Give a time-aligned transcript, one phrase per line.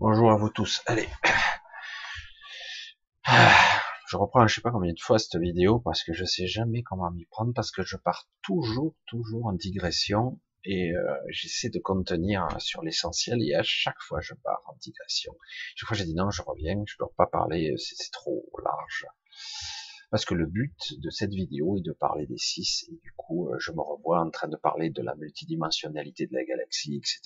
[0.00, 0.80] Bonjour à vous tous.
[0.86, 1.06] Allez.
[4.08, 6.82] Je reprends, je sais pas combien de fois cette vidéo parce que je sais jamais
[6.82, 11.78] comment m'y prendre parce que je pars toujours, toujours en digression et euh, j'essaie de
[11.78, 15.36] contenir sur l'essentiel et à chaque fois je pars en digression.
[15.76, 19.04] Chaque fois j'ai dit non, je reviens, je ne dois pas parler, c'est trop large.
[20.10, 23.50] Parce que le but de cette vidéo est de parler des six et du coup
[23.50, 27.20] euh, je me revois en train de parler de la multidimensionnalité de la galaxie, etc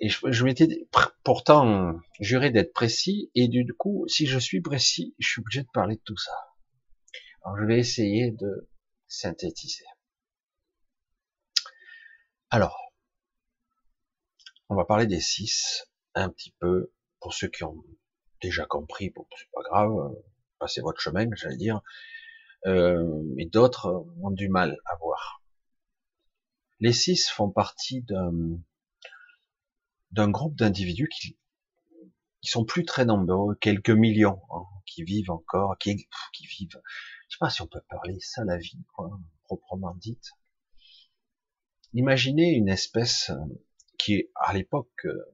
[0.00, 0.88] et je, m'étais
[1.24, 5.68] pourtant juré d'être précis, et du coup, si je suis précis, je suis obligé de
[5.72, 6.32] parler de tout ça.
[7.44, 8.68] Alors je vais essayer de
[9.08, 9.84] synthétiser.
[12.48, 12.92] Alors,
[14.70, 17.84] on va parler des six, un petit peu, pour ceux qui ont
[18.40, 20.14] déjà compris, bon, c'est pas grave,
[20.58, 21.82] passez votre chemin, j'allais dire,
[22.66, 25.42] euh, mais d'autres ont du mal à voir.
[26.78, 28.32] Les six font partie d'un
[30.10, 31.38] d'un groupe d'individus qui,
[32.40, 36.80] qui sont plus très nombreux, quelques millions, hein, qui vivent encore, qui, qui vivent,
[37.28, 39.10] je sais pas si on peut parler ça la vie, quoi,
[39.44, 40.30] proprement dite.
[41.92, 43.36] Imaginez une espèce euh,
[43.98, 45.32] qui, à l'époque, euh,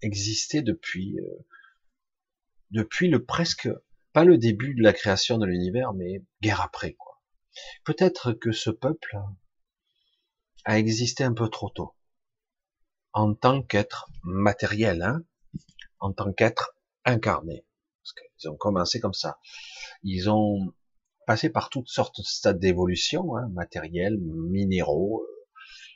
[0.00, 1.46] existait depuis, euh,
[2.70, 3.68] depuis le presque,
[4.12, 7.20] pas le début de la création de l'univers, mais guerre après, quoi.
[7.84, 9.18] Peut-être que ce peuple
[10.64, 11.94] a existé un peu trop tôt
[13.12, 15.24] en tant qu'être matériel, hein,
[16.00, 17.66] en tant qu'être incarné.
[18.02, 19.38] Parce qu'ils ont commencé comme ça.
[20.02, 20.72] Ils ont
[21.26, 25.38] passé par toutes sortes de stades d'évolution, hein, matériels, minéraux, euh,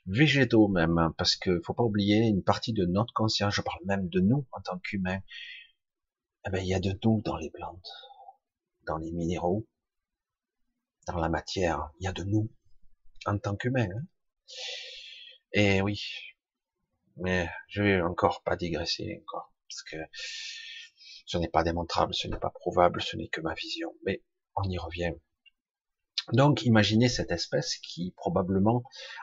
[0.06, 3.80] végétaux même, hein, parce qu'il faut pas oublier une partie de notre conscience, je parle
[3.86, 5.20] même de nous en tant qu'humains.
[6.46, 7.88] Eh ben, il y a de nous dans les plantes,
[8.86, 9.66] dans les minéraux,
[11.06, 12.50] dans la matière, il y a de nous
[13.26, 13.88] en tant qu'humains.
[13.90, 14.04] Hein.
[15.52, 16.00] Et oui,
[17.16, 19.96] mais je vais encore pas digresser encore, parce que
[21.26, 23.94] ce n'est pas démontrable, ce n'est pas prouvable, ce n'est que ma vision.
[24.04, 24.22] Mais
[24.56, 25.12] on y revient.
[26.32, 28.82] Donc, imaginez cette espèce qui probablement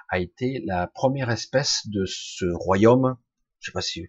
[0.09, 3.17] a été la première espèce de ce royaume.
[3.59, 4.07] Je sais pas si,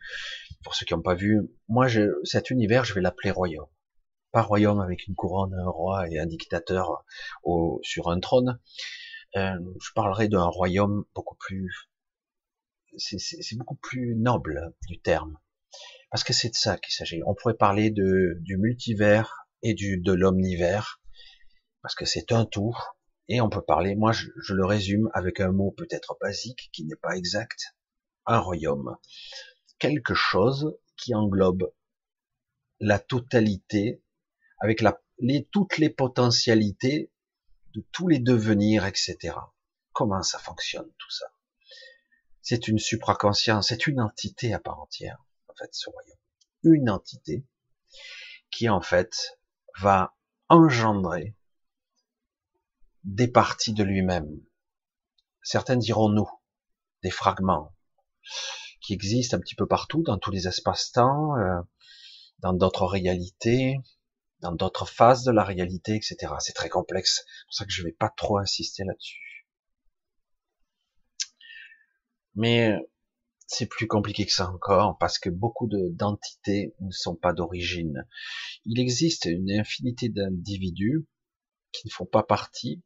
[0.64, 3.68] pour ceux qui n'ont pas vu, moi, je, cet univers, je vais l'appeler royaume.
[4.32, 7.04] Pas royaume avec une couronne, un roi et un dictateur
[7.82, 8.60] sur un trône.
[9.36, 11.89] Euh, je parlerai d'un royaume beaucoup plus
[12.96, 15.38] c'est beaucoup plus noble du terme.
[16.10, 17.22] Parce que c'est de ça qu'il s'agit.
[17.26, 21.00] On pourrait parler de, du multivers et du, de l'omnivers,
[21.82, 22.76] parce que c'est un tout.
[23.28, 26.84] Et on peut parler, moi je, je le résume avec un mot peut-être basique, qui
[26.84, 27.76] n'est pas exact,
[28.26, 28.96] un royaume.
[29.78, 31.72] Quelque chose qui englobe
[32.80, 34.02] la totalité,
[34.60, 37.12] avec la, les, toutes les potentialités
[37.74, 39.36] de tous les devenirs, etc.
[39.92, 41.26] Comment ça fonctionne tout ça?
[42.42, 46.16] C'est une supraconscience, c'est une entité à part entière, en fait, ce royaume.
[46.62, 47.44] Une entité
[48.50, 49.38] qui, en fait,
[49.80, 50.14] va
[50.48, 51.34] engendrer
[53.04, 54.28] des parties de lui-même.
[55.42, 56.28] Certains diront nous,
[57.02, 57.74] des fragments
[58.80, 61.60] qui existent un petit peu partout, dans tous les espaces-temps, euh,
[62.40, 63.78] dans d'autres réalités,
[64.40, 66.34] dans d'autres phases de la réalité, etc.
[66.40, 67.24] C'est très complexe.
[67.26, 69.29] C'est pour ça que je ne vais pas trop insister là-dessus.
[72.34, 72.76] Mais
[73.46, 78.06] c'est plus compliqué que ça encore, parce que beaucoup d'entités ne sont pas d'origine.
[78.64, 81.06] Il existe une infinité d'individus
[81.72, 82.82] qui ne font pas partie,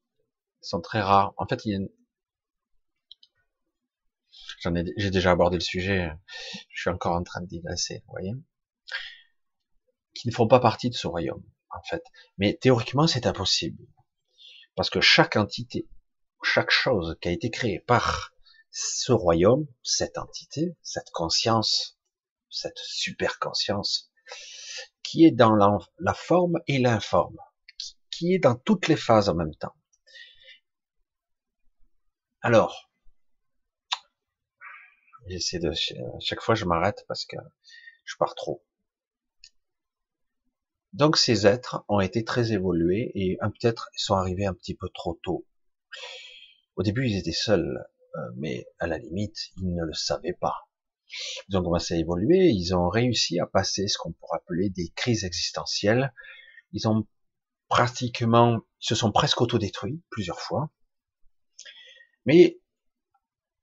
[0.62, 1.34] sont très rares.
[1.37, 1.88] En fait, il y a une...
[4.60, 6.11] J'en ai, j'ai déjà abordé le sujet,
[6.71, 8.32] je suis encore en train de digresser, vous voyez,
[10.15, 12.03] qui ne font pas partie de ce royaume, en fait.
[12.38, 13.84] Mais théoriquement, c'est impossible.
[14.75, 15.88] Parce que chaque entité,
[16.43, 18.34] chaque chose qui a été créée par
[18.77, 21.97] ce royaume, cette entité, cette conscience,
[22.51, 24.11] cette super conscience,
[25.05, 27.37] qui est dans la, forme et l'informe,
[28.11, 29.77] qui est dans toutes les phases en même temps.
[32.41, 32.91] Alors,
[35.29, 35.70] j'essaie de,
[36.20, 37.37] chaque fois je m'arrête parce que
[38.05, 38.65] je pars trop.
[40.93, 45.15] Donc ces êtres ont été très évolués et peut-être sont arrivés un petit peu trop
[45.23, 45.47] tôt.
[46.75, 47.87] Au début, ils étaient seuls.
[48.16, 50.69] Euh, mais à la limite, ils ne le savaient pas.
[51.49, 54.88] Ils ont commencé à évoluer, ils ont réussi à passer ce qu'on pourrait appeler des
[54.94, 56.12] crises existentielles.
[56.72, 57.06] Ils ont
[57.69, 60.70] pratiquement, se sont presque autodétruits plusieurs fois.
[62.26, 62.61] Mais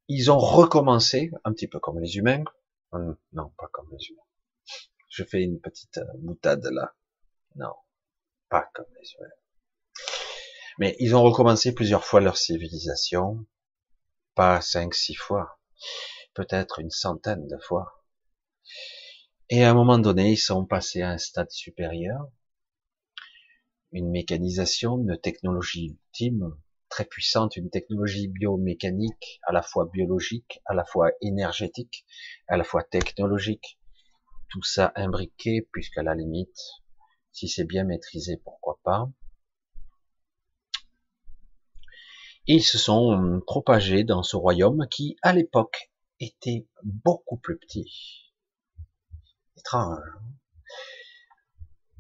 [0.08, 2.44] ils ont recommencé, un petit peu comme les humains.
[2.92, 4.22] Hum, non, pas comme les humains.
[5.10, 6.94] Je fais une petite euh, boutade là.
[7.56, 7.74] Non,
[8.50, 9.30] pas comme les humains.
[10.80, 13.46] Mais ils ont recommencé plusieurs fois leur civilisation,
[14.36, 15.60] pas cinq, six fois.
[16.34, 18.04] peut-être une centaine de fois.
[19.50, 22.28] Et à un moment donné, ils sont passés à un stade supérieur,
[23.92, 26.56] une mécanisation, une technologie ultime,
[26.90, 32.06] très puissante, une technologie biomécanique, à la fois biologique, à la fois énergétique,
[32.48, 33.80] à la fois technologique,
[34.50, 36.58] tout ça imbriqué, puisqu'à la limite,
[37.32, 39.10] si c'est bien maîtrisé, pourquoi pas.
[42.48, 48.34] Ils se sont propagés dans ce royaume qui, à l'époque, était beaucoup plus petit.
[49.58, 50.00] Étrange.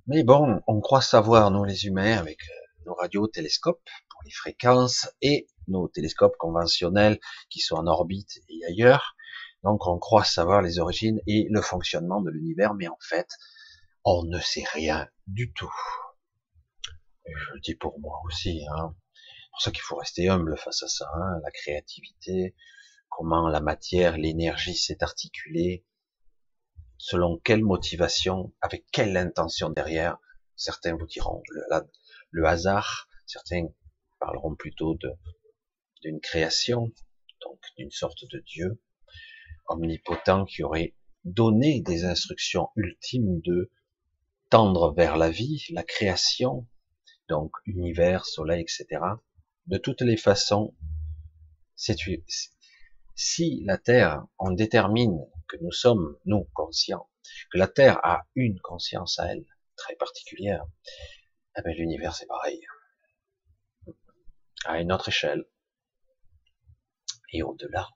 [0.07, 5.07] Mais bon, on croit savoir, nous les humains, avec euh, nos radiotélescopes pour les fréquences
[5.21, 9.15] et nos télescopes conventionnels qui sont en orbite et ailleurs.
[9.63, 13.27] Donc on croit savoir les origines et le fonctionnement de l'univers, mais en fait,
[14.03, 15.73] on ne sait rien du tout.
[17.25, 18.65] je le dis pour moi aussi.
[18.75, 18.95] Hein.
[19.51, 21.09] Pour ça qu'il faut rester humble face à ça.
[21.13, 21.39] Hein.
[21.43, 22.55] la créativité,
[23.09, 25.85] comment la matière, l'énergie s'est articulée,
[26.97, 30.17] selon quelle motivation, avec quelle intention derrière.
[30.55, 31.63] Certains vous diront le,
[32.29, 33.67] le hasard, certains
[34.19, 35.11] parleront plutôt de
[36.01, 36.91] d'une création,
[37.41, 38.81] donc d'une sorte de Dieu
[39.67, 43.71] omnipotent qui aurait donné des instructions ultimes de
[44.49, 46.67] tendre vers la vie, la création,
[47.29, 49.01] donc univers, soleil, etc.
[49.67, 50.75] De toutes les façons,
[53.15, 57.09] si la Terre, on détermine que nous sommes, nous, conscients,
[57.51, 60.65] que la Terre a une conscience à elle, très particulière,
[61.57, 62.59] eh bien, l'univers c'est pareil.
[64.65, 65.45] À une autre échelle.
[67.33, 67.89] Et au-delà.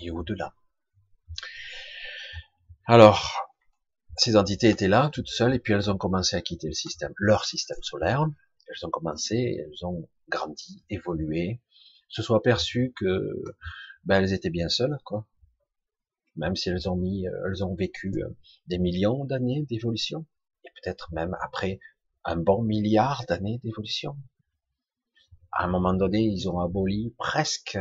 [0.00, 0.54] Et au-delà.
[2.86, 3.46] Alors,
[4.16, 7.12] ces entités étaient là, toutes seules, et puis elles ont commencé à quitter le système,
[7.18, 8.26] leur système solaire.
[8.68, 11.60] Elles ont commencé, elles ont grandi, évolué,
[12.08, 13.32] se sont aperçues que
[14.04, 15.26] ben, elles étaient bien seules, quoi.
[16.36, 18.28] Même si elles ont mis, euh, elles ont vécu euh,
[18.66, 20.26] des millions d'années d'évolution,
[20.64, 21.80] et peut-être même après
[22.24, 24.16] un bon milliard d'années d'évolution.
[25.52, 27.78] À un moment donné, ils ont aboli presque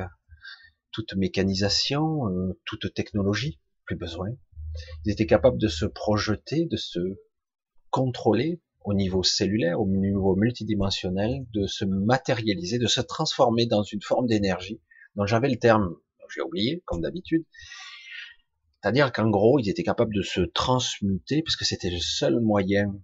[0.92, 4.30] toute mécanisation, euh, toute technologie, plus besoin.
[5.04, 7.00] Ils étaient capables de se projeter, de se
[7.90, 14.02] contrôler au niveau cellulaire, au niveau multidimensionnel, de se matérialiser, de se transformer dans une
[14.02, 14.80] forme d'énergie
[15.16, 15.96] dont j'avais le terme,
[16.34, 17.46] j'ai oublié, comme d'habitude.
[18.82, 22.96] C'est-à-dire qu'en gros, ils étaient capables de se transmuter, parce que c'était le seul moyen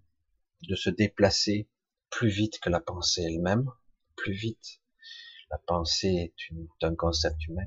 [0.68, 1.68] de se déplacer
[2.12, 3.66] plus vite que la pensée elle-même,
[4.16, 4.82] plus vite.
[5.50, 7.66] La pensée est un concept humain.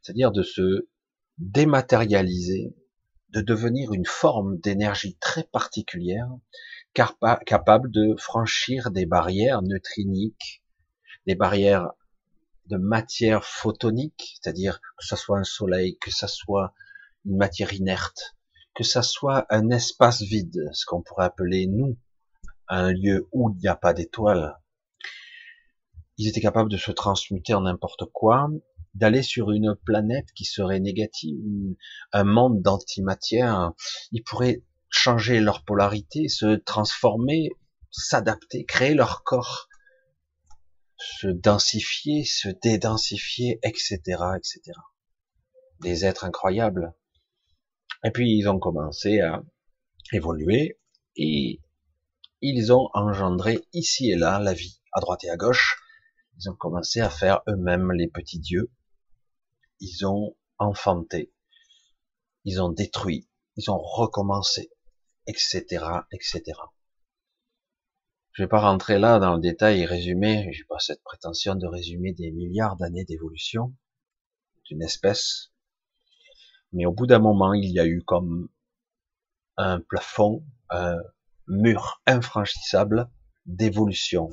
[0.00, 0.88] C'est-à-dire de se
[1.38, 2.74] dématérialiser,
[3.32, 6.28] de devenir une forme d'énergie très particulière,
[6.94, 10.62] capable de franchir des barrières neutriniques,
[11.26, 11.92] des barrières
[12.66, 16.74] de matière photonique, c'est-à-dire que ce soit un soleil, que ce soit
[17.24, 18.36] une matière inerte,
[18.74, 21.96] que ce soit un espace vide, ce qu'on pourrait appeler nous,
[22.68, 24.58] un lieu où il n'y a pas d'étoiles.
[26.18, 28.48] Ils étaient capables de se transmuter en n'importe quoi,
[28.94, 31.76] d'aller sur une planète qui serait négative,
[32.12, 33.72] un monde d'antimatière,
[34.10, 37.50] ils pourraient changer leur polarité, se transformer,
[37.90, 39.68] s'adapter, créer leur corps,
[40.98, 43.98] se densifier, se dédensifier, etc.,
[44.36, 44.60] etc.
[45.80, 46.94] Des êtres incroyables.
[48.04, 49.42] Et puis ils ont commencé à
[50.12, 50.78] évoluer
[51.16, 51.60] et
[52.40, 55.80] ils ont engendré ici et là la vie, à droite et à gauche.
[56.38, 58.70] Ils ont commencé à faire eux-mêmes les petits dieux,
[59.82, 61.34] ils ont enfanté,
[62.44, 64.70] ils ont détruit, ils ont recommencé,
[65.26, 66.42] etc., etc.
[68.30, 71.66] Je vais pas rentrer là dans le détail et résumer, j'ai pas cette prétention de
[71.66, 73.74] résumer des milliards d'années d'évolution
[74.66, 75.52] d'une espèce,
[76.72, 78.48] mais au bout d'un moment, il y a eu comme
[79.56, 80.96] un plafond, un
[81.48, 83.10] mur infranchissable
[83.46, 84.30] d'évolution,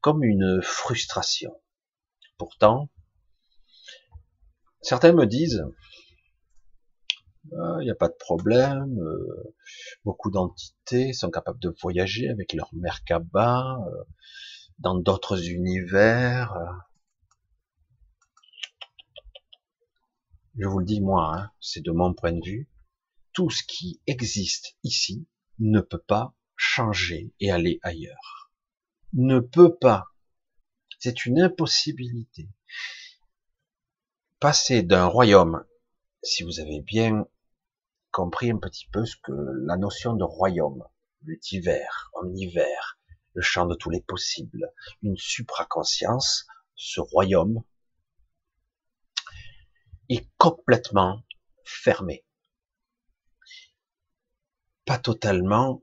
[0.00, 1.52] comme une frustration.
[2.38, 2.88] Pourtant,
[4.82, 5.62] Certains me disent,
[7.52, 9.54] ah, il n'y a pas de problème, euh,
[10.04, 14.04] beaucoup d'entités sont capables de voyager avec leur Merkaba euh,
[14.78, 16.56] dans d'autres univers.
[20.56, 22.68] Je vous le dis moi, hein, c'est de mon point de vue,
[23.32, 25.26] tout ce qui existe ici
[25.58, 28.50] ne peut pas changer et aller ailleurs.
[29.12, 30.06] Ne peut pas.
[30.98, 32.48] C'est une impossibilité
[34.40, 35.66] passer d'un royaume,
[36.22, 37.26] si vous avez bien
[38.10, 39.32] compris un petit peu ce que
[39.66, 40.82] la notion de royaume,
[41.22, 42.98] multivers, omnivers,
[43.34, 47.62] le champ de tous les possibles, une supraconscience, ce royaume,
[50.08, 51.22] est complètement
[51.64, 52.24] fermé.
[54.86, 55.82] Pas totalement,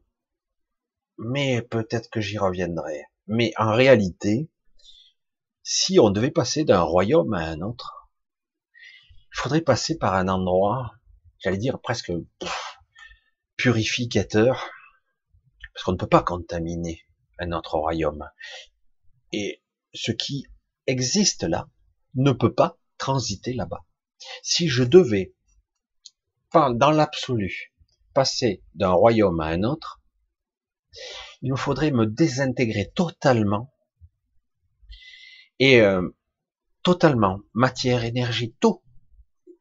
[1.20, 3.06] mais peut-être que j'y reviendrai.
[3.28, 4.50] Mais en réalité,
[5.62, 7.97] si on devait passer d'un royaume à un autre,
[9.38, 10.96] il faudrait passer par un endroit,
[11.38, 12.12] j'allais dire presque
[13.56, 14.68] purificateur,
[15.74, 17.06] parce qu'on ne peut pas contaminer
[17.38, 18.28] un autre royaume.
[19.32, 19.62] Et
[19.94, 20.48] ce qui
[20.88, 21.70] existe là
[22.16, 23.86] ne peut pas transiter là-bas.
[24.42, 25.36] Si je devais,
[26.54, 27.76] dans l'absolu,
[28.16, 30.02] passer d'un royaume à un autre,
[31.44, 33.72] il me faudrait me désintégrer totalement
[35.60, 36.10] et euh,
[36.82, 38.82] totalement matière, énergie, tout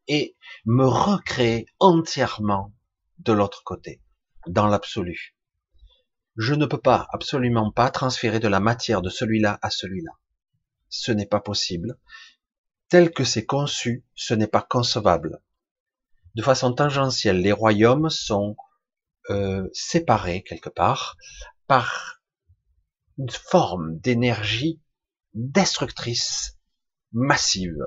[0.07, 0.35] et
[0.65, 2.73] me recréer entièrement
[3.19, 4.01] de l'autre côté,
[4.47, 5.35] dans l'absolu.
[6.37, 10.11] Je ne peux pas, absolument pas, transférer de la matière de celui-là à celui-là.
[10.89, 11.97] Ce n'est pas possible.
[12.89, 15.41] Tel que c'est conçu, ce n'est pas concevable.
[16.35, 18.55] De façon tangentielle, les royaumes sont
[19.29, 21.17] euh, séparés quelque part
[21.65, 22.21] par
[23.17, 24.79] une forme d'énergie
[25.33, 26.56] destructrice
[27.11, 27.83] massive.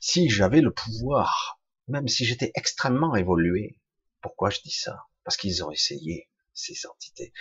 [0.00, 3.80] Si j'avais le pouvoir, même si j'étais extrêmement évolué,
[4.20, 5.06] pourquoi je dis ça?
[5.24, 7.32] Parce qu'ils ont essayé, ces entités,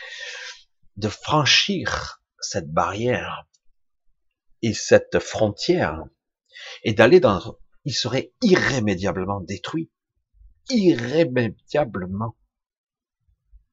[0.95, 3.47] de franchir cette barrière
[4.61, 6.03] et cette frontière
[6.83, 7.57] et d'aller dans...
[7.85, 9.91] Ils seraient irrémédiablement détruits.
[10.69, 12.35] Irrémédiablement.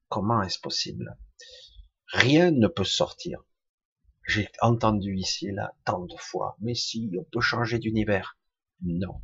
[0.07, 1.17] Comment est-ce possible?
[2.07, 3.44] Rien ne peut sortir.
[4.27, 8.37] J'ai entendu ici et là tant de fois, mais si on peut changer d'univers.
[8.81, 9.21] Non.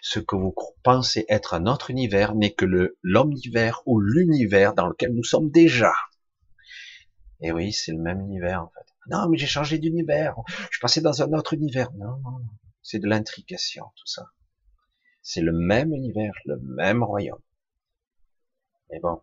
[0.00, 4.86] Ce que vous pensez être un autre univers n'est que le l'omnivers ou l'univers dans
[4.86, 5.92] lequel nous sommes déjà.
[7.40, 8.86] Et oui, c'est le même univers en fait.
[9.08, 10.36] Non, mais j'ai changé d'univers.
[10.70, 11.92] Je passé dans un autre univers.
[11.92, 12.50] Non, non, non.
[12.82, 14.30] C'est de l'intrication tout ça.
[15.22, 17.42] C'est le même univers, le même royaume.
[18.90, 19.20] Mais bon,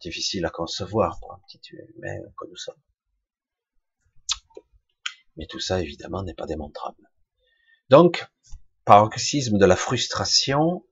[0.00, 2.76] difficile à concevoir pour un petit humain comme nous sommes.
[5.36, 7.10] Mais tout ça, évidemment, n'est pas démontrable.
[7.90, 8.26] Donc,
[8.84, 10.84] paroxysme de la frustration,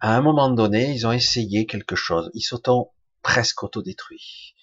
[0.00, 2.30] à un moment donné, ils ont essayé quelque chose.
[2.34, 2.90] Ils sont
[3.22, 4.54] presque autodétruits.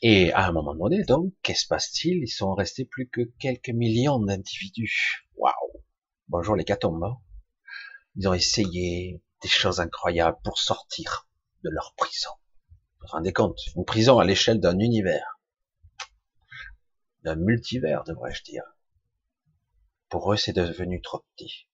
[0.00, 2.22] Et à un moment donné, donc, qu'est-ce passe-t-il?
[2.22, 5.26] Ils sont restés plus que quelques millions d'individus.
[5.36, 5.82] Waouh
[6.28, 7.16] Bonjour les catombes.
[8.16, 11.28] Ils ont essayé des choses incroyables pour sortir
[11.64, 12.30] de leur prison.
[13.00, 13.58] Vous vous rendez compte?
[13.76, 15.31] Une prison à l'échelle d'un univers.
[17.22, 18.64] D'un multivers, devrais-je dire.
[20.08, 21.68] Pour eux, c'est devenu trop petit.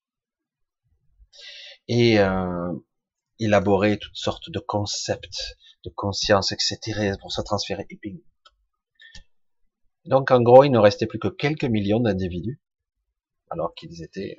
[1.89, 2.73] Et euh,
[3.39, 7.15] élaborer toutes sortes de concepts, de conscience, etc.
[7.21, 7.87] pour se transférer.
[7.89, 8.23] Et
[10.05, 12.61] Donc en gros, il ne restait plus que quelques millions d'individus,
[13.51, 14.37] alors qu'ils étaient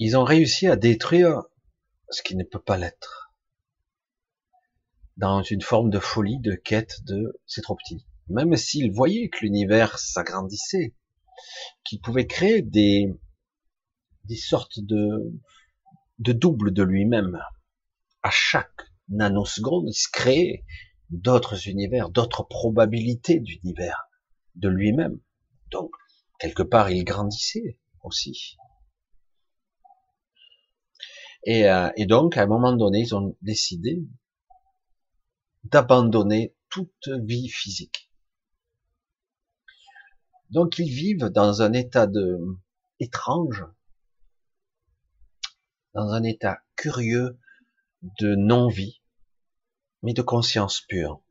[0.00, 1.42] Ils ont réussi à détruire
[2.10, 3.23] ce qui ne peut pas l'être.
[5.16, 8.06] Dans une forme de folie, de quête de c'est trop petit.
[8.28, 10.94] Même s'ils voyaient que l'univers s'agrandissait,
[11.84, 13.12] qu'ils pouvaient créer des,
[14.24, 15.32] des sortes de,
[16.18, 17.38] de doubles de lui-même.
[18.22, 20.64] À chaque nanoseconde, il se créait
[21.10, 24.04] d'autres univers, d'autres probabilités d'univers,
[24.54, 25.20] de lui-même.
[25.70, 25.90] Donc,
[26.38, 28.56] quelque part, il grandissait aussi.
[31.48, 34.02] Euh, et, donc, à un moment donné, ils ont décidé
[35.64, 38.10] d'abandonner toute vie physique.
[40.50, 42.38] Donc, ils vivent dans un état de
[43.00, 43.64] étrange,
[45.94, 47.38] dans un état curieux
[48.20, 49.02] de non-vie,
[50.02, 51.22] mais de conscience pure.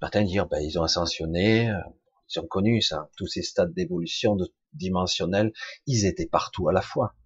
[0.00, 1.80] Certains dire, ben, ils ont ascensionné, euh,
[2.28, 4.36] ils ont connu ça, tous ces stades d'évolution
[4.74, 5.52] dimensionnelle,
[5.86, 7.16] ils étaient partout à la fois.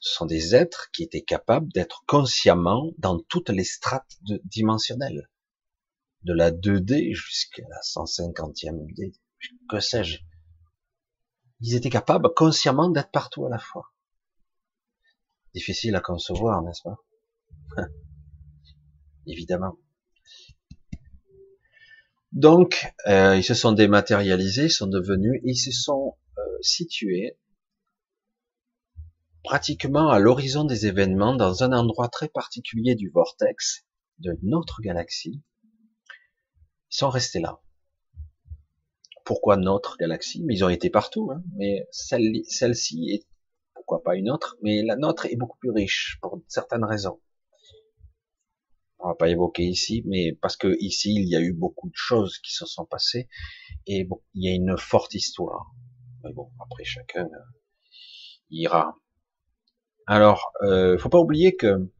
[0.00, 5.30] Ce sont des êtres qui étaient capables d'être consciemment dans toutes les strates dimensionnelles,
[6.22, 9.12] de la 2D jusqu'à la 150e D,
[9.68, 10.20] que sais-je.
[11.60, 13.92] Ils étaient capables consciemment d'être partout à la fois.
[15.54, 16.96] Difficile à concevoir, n'est-ce pas?
[19.26, 19.78] Évidemment.
[22.32, 27.38] Donc, euh, ils se sont dématérialisés, sont devenus, ils se sont euh, situés
[29.44, 33.84] pratiquement à l'horizon des événements, dans un endroit très particulier du vortex
[34.18, 35.42] de notre galaxie,
[36.90, 37.60] ils sont restés là.
[39.24, 40.42] Pourquoi notre galaxie?
[40.44, 41.42] Mais ils ont été partout, hein.
[41.56, 43.26] mais celle-ci est,
[43.74, 47.20] pourquoi pas une autre, mais la nôtre est beaucoup plus riche, pour certaines raisons.
[48.98, 51.96] On va pas évoquer ici, mais parce que ici, il y a eu beaucoup de
[51.96, 53.28] choses qui se sont passées,
[53.86, 55.74] et bon, il y a une forte histoire.
[56.22, 57.44] Mais bon, après chacun euh,
[58.50, 58.98] ira.
[60.06, 61.90] Alors, euh, faut pas oublier que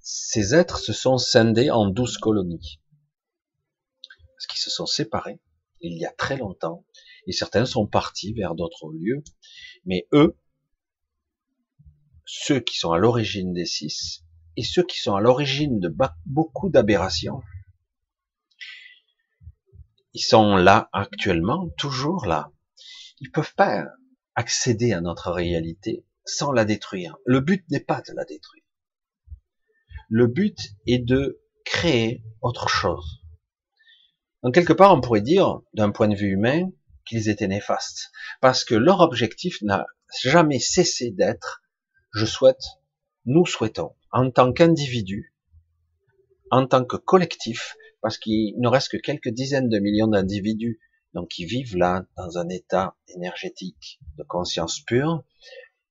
[0.00, 2.80] ces êtres se sont scindés en douze colonies.
[4.36, 5.40] Parce qu'ils se sont séparés
[5.80, 6.84] il y a très longtemps.
[7.26, 9.22] Et certains sont partis vers d'autres lieux.
[9.84, 10.36] Mais eux,
[12.24, 14.24] ceux qui sont à l'origine des six,
[14.56, 15.94] et ceux qui sont à l'origine de
[16.26, 17.42] beaucoup d'aberrations,
[20.12, 22.50] ils sont là actuellement, toujours là.
[23.20, 23.86] Ils peuvent pas
[24.40, 27.18] accéder à notre réalité sans la détruire.
[27.26, 28.64] Le but n'est pas de la détruire.
[30.08, 33.20] Le but est de créer autre chose.
[34.42, 36.70] Donc quelque part, on pourrait dire, d'un point de vue humain,
[37.04, 39.86] qu'ils étaient néfastes, parce que leur objectif n'a
[40.22, 41.62] jamais cessé d'être,
[42.14, 42.64] je souhaite,
[43.26, 45.34] nous souhaitons, en tant qu'individu,
[46.50, 50.80] en tant que collectif, parce qu'il ne reste que quelques dizaines de millions d'individus,
[51.14, 55.24] donc qui vivent là dans un état énergétique de conscience pure,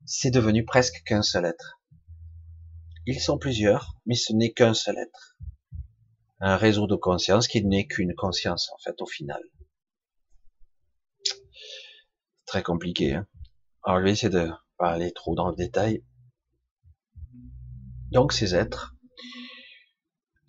[0.06, 1.80] c'est devenu presque qu'un seul être.
[3.06, 5.38] Ils sont plusieurs, mais ce n'est qu'un seul être.
[6.40, 9.42] Un réseau de conscience qui n'est qu'une conscience, en fait, au final.
[12.46, 13.16] Très compliqué.
[13.16, 13.28] Hein
[13.84, 16.04] Alors, je vais essayer de pas aller trop dans le détail.
[18.12, 18.96] Donc, ces êtres,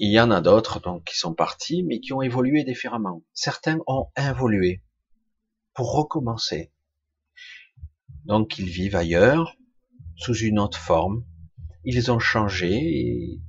[0.02, 3.23] il y en a d'autres donc qui sont partis, mais qui ont évolué différemment.
[3.35, 4.83] Certains ont évolué
[5.75, 6.73] pour recommencer.
[8.25, 9.59] Donc ils vivent ailleurs,
[10.16, 11.26] sous une autre forme.
[11.85, 13.40] Ils ont changé et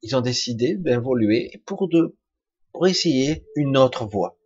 [0.00, 2.16] ils ont décidé d'évoluer pour de
[2.72, 4.38] pour essayer une autre voie.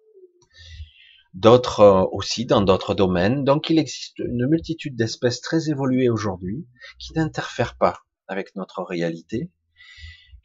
[1.34, 3.44] D'autres euh, aussi dans d'autres domaines.
[3.44, 6.66] Donc il existe une multitude d'espèces très évoluées aujourd'hui
[6.98, 9.52] qui n'interfèrent pas avec notre réalité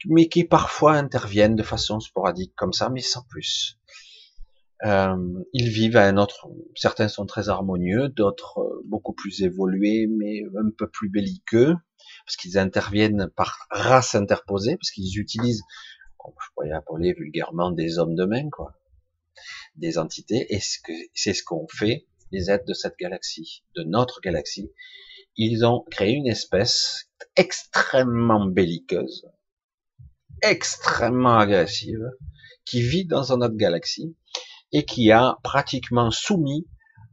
[0.06, 3.78] mais qui parfois interviennent de façon sporadique comme ça, mais sans plus.
[4.84, 5.16] Euh,
[5.52, 6.48] ils vivent à un autre.
[6.76, 11.74] Certains sont très harmonieux, d'autres euh, beaucoup plus évolués, mais un peu plus belliqueux,
[12.24, 15.64] parce qu'ils interviennent par race interposée, parce qu'ils utilisent,
[16.24, 18.74] je pourrais appeler vulgairement des hommes de main, quoi,
[19.74, 20.46] des entités.
[20.54, 20.60] Et
[21.14, 24.70] c'est ce qu'ont fait les êtres de cette galaxie, de notre galaxie.
[25.36, 29.26] Ils ont créé une espèce extrêmement belliqueuse,
[30.42, 32.10] extrêmement agressive,
[32.64, 34.16] qui vit dans une autre galaxie
[34.72, 36.66] et qui a pratiquement soumis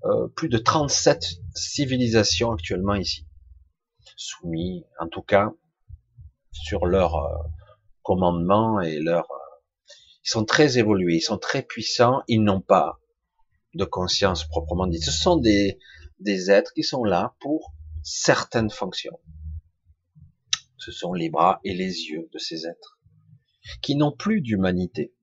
[0.06, 3.26] euh, plus de 37 civilisations actuellement ici.
[4.18, 5.52] Soumis, en tout cas,
[6.52, 7.38] sur leur euh,
[8.04, 9.32] commandement et leur...
[9.32, 9.36] Euh,
[10.24, 13.00] ils sont très évolués, ils sont très puissants, ils n'ont pas
[13.76, 15.00] de conscience proprement dit.
[15.00, 15.80] Ce sont des,
[16.20, 19.20] des êtres qui sont là pour certaines fonctions.
[20.78, 22.95] Ce sont les bras et les yeux de ces êtres
[23.82, 25.14] qui n'ont plus d'humanité.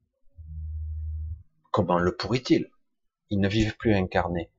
[1.71, 2.71] Comment le pourrait-il?
[3.31, 4.51] Ils ne vivent plus incarnés.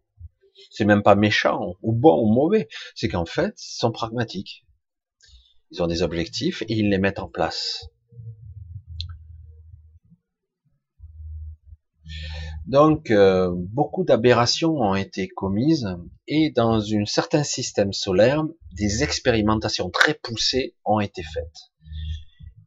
[0.69, 2.67] C'est même pas méchant, ou bon, ou mauvais.
[2.95, 4.65] C'est qu'en fait, ils sont pragmatiques.
[5.71, 7.87] Ils ont des objectifs et ils les mettent en place.
[12.65, 15.87] Donc, euh, beaucoup d'aberrations ont été commises
[16.27, 21.71] et dans un certain système solaire, des expérimentations très poussées ont été faites.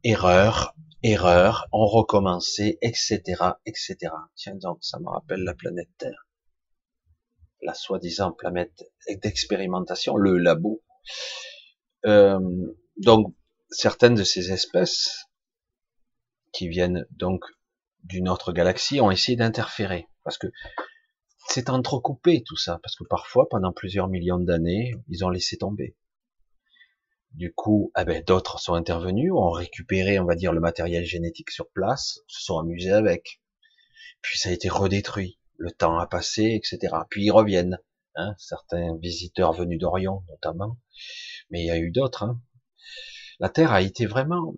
[0.03, 3.21] Erreurs, erreur, on recommençait, etc.,
[3.65, 3.97] etc.
[4.35, 6.27] Tiens donc, ça me rappelle la planète Terre.
[7.61, 8.85] La soi-disant planète
[9.21, 10.83] d'expérimentation, le labo.
[12.05, 12.39] Euh,
[12.97, 13.33] donc,
[13.69, 15.25] certaines de ces espèces
[16.53, 17.43] qui viennent donc
[18.03, 20.47] d'une autre galaxie ont essayé d'interférer parce que
[21.49, 25.95] c'est entrecoupé tout ça parce que parfois pendant plusieurs millions d'années ils ont laissé tomber
[27.31, 31.51] du coup, eh ben, d'autres sont intervenus, ont récupéré, on va dire, le matériel génétique
[31.51, 33.41] sur place, se sont amusés avec.
[34.21, 35.39] Puis ça a été redétruit.
[35.57, 36.95] Le temps a passé, etc.
[37.09, 37.79] Puis ils reviennent.
[38.19, 40.79] Hein, certains visiteurs venus d'Orion, notamment.
[41.51, 42.23] Mais il y a eu d'autres.
[42.23, 42.41] Hein.
[43.39, 44.55] La Terre a été vraiment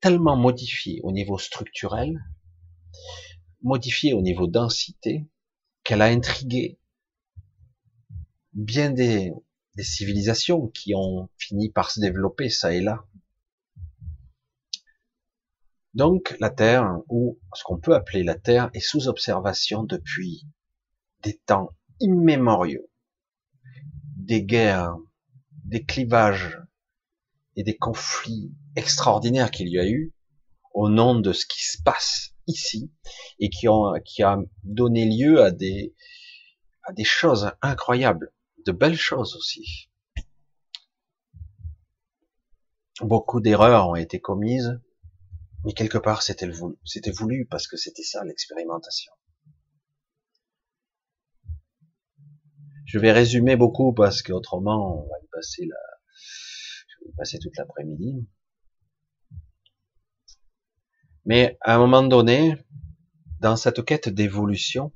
[0.00, 2.18] tellement modifiée au niveau structurel,
[3.60, 5.26] modifiée au niveau densité,
[5.82, 6.78] qu'elle a intrigué
[8.54, 9.32] bien des,
[9.74, 13.04] des civilisations qui ont fini par se développer ça et là.
[15.94, 20.46] Donc la Terre, ou ce qu'on peut appeler la Terre, est sous observation depuis
[21.22, 22.90] des temps immémoriaux.
[24.16, 24.96] Des guerres,
[25.64, 26.60] des clivages
[27.56, 30.12] et des conflits extraordinaires qu'il y a eu
[30.72, 32.90] au nom de ce qui se passe ici
[33.38, 35.94] et qui a donné lieu à des
[37.04, 38.33] choses incroyables
[38.64, 39.90] de belles choses aussi.
[43.00, 44.80] Beaucoup d'erreurs ont été commises,
[45.64, 46.48] mais quelque part c'était
[47.10, 49.12] voulu, parce que c'était ça l'expérimentation.
[52.86, 55.76] Je vais résumer beaucoup parce qu'autrement, on va y passer la,
[56.86, 58.28] je vais y passer toute l'après-midi.
[61.24, 62.56] Mais à un moment donné,
[63.40, 64.92] dans cette quête d'évolution,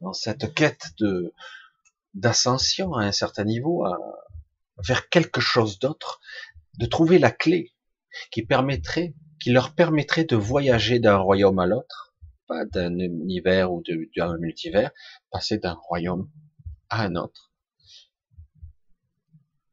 [0.00, 1.32] dans cette quête de
[2.18, 3.84] d'ascension à un certain niveau,
[4.86, 6.20] vers quelque chose d'autre,
[6.78, 7.74] de trouver la clé
[8.30, 12.14] qui permettrait, qui leur permettrait de voyager d'un royaume à l'autre,
[12.46, 13.82] pas d'un univers ou
[14.16, 14.90] d'un multivers,
[15.30, 16.30] passer d'un royaume
[16.88, 17.52] à un autre.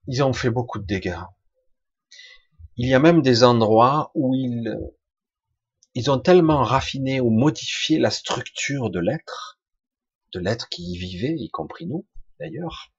[0.07, 1.23] Ils ont fait beaucoup de dégâts.
[2.77, 4.77] Il y a même des endroits où ils,
[5.93, 9.59] ils ont tellement raffiné ou modifié la structure de l'être,
[10.33, 12.05] de l'être qui y vivait, y compris nous,
[12.39, 12.93] d'ailleurs,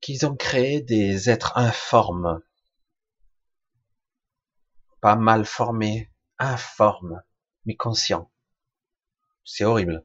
[0.00, 2.40] qu'ils ont créé des êtres informes,
[5.00, 7.22] pas mal formés, informes,
[7.64, 8.30] mais conscients.
[9.44, 10.04] C'est horrible.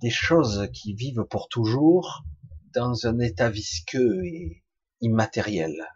[0.00, 2.24] Des choses qui vivent pour toujours
[2.74, 4.64] dans un état visqueux et
[5.00, 5.88] immatériel.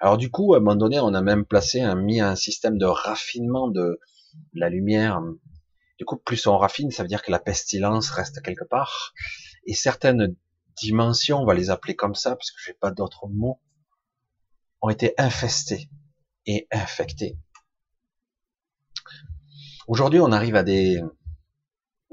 [0.00, 2.76] Alors du coup, à un moment donné, on a même placé un, mis un système
[2.76, 3.98] de raffinement de
[4.52, 5.22] la lumière.
[5.98, 9.14] Du coup, plus on raffine, ça veut dire que la pestilence reste quelque part
[9.66, 10.36] et certaines
[10.76, 13.60] dimensions, on va les appeler comme ça, parce que j'ai pas d'autres mots,
[14.82, 15.88] ont été infestées
[16.46, 17.38] et infectées.
[19.86, 21.00] Aujourd'hui, on arrive à des,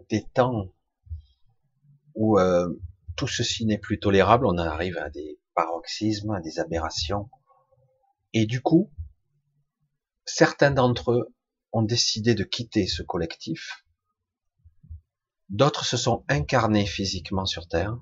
[0.10, 0.72] des temps
[2.16, 2.70] où euh,
[3.16, 7.30] tout ceci n'est plus tolérable, on arrive à des paroxysmes, à des aberrations.
[8.34, 8.92] Et du coup,
[10.26, 11.34] certains d'entre eux
[11.74, 13.86] ont décidé de quitter ce collectif
[15.52, 17.98] D'autres se sont incarnés physiquement sur Terre.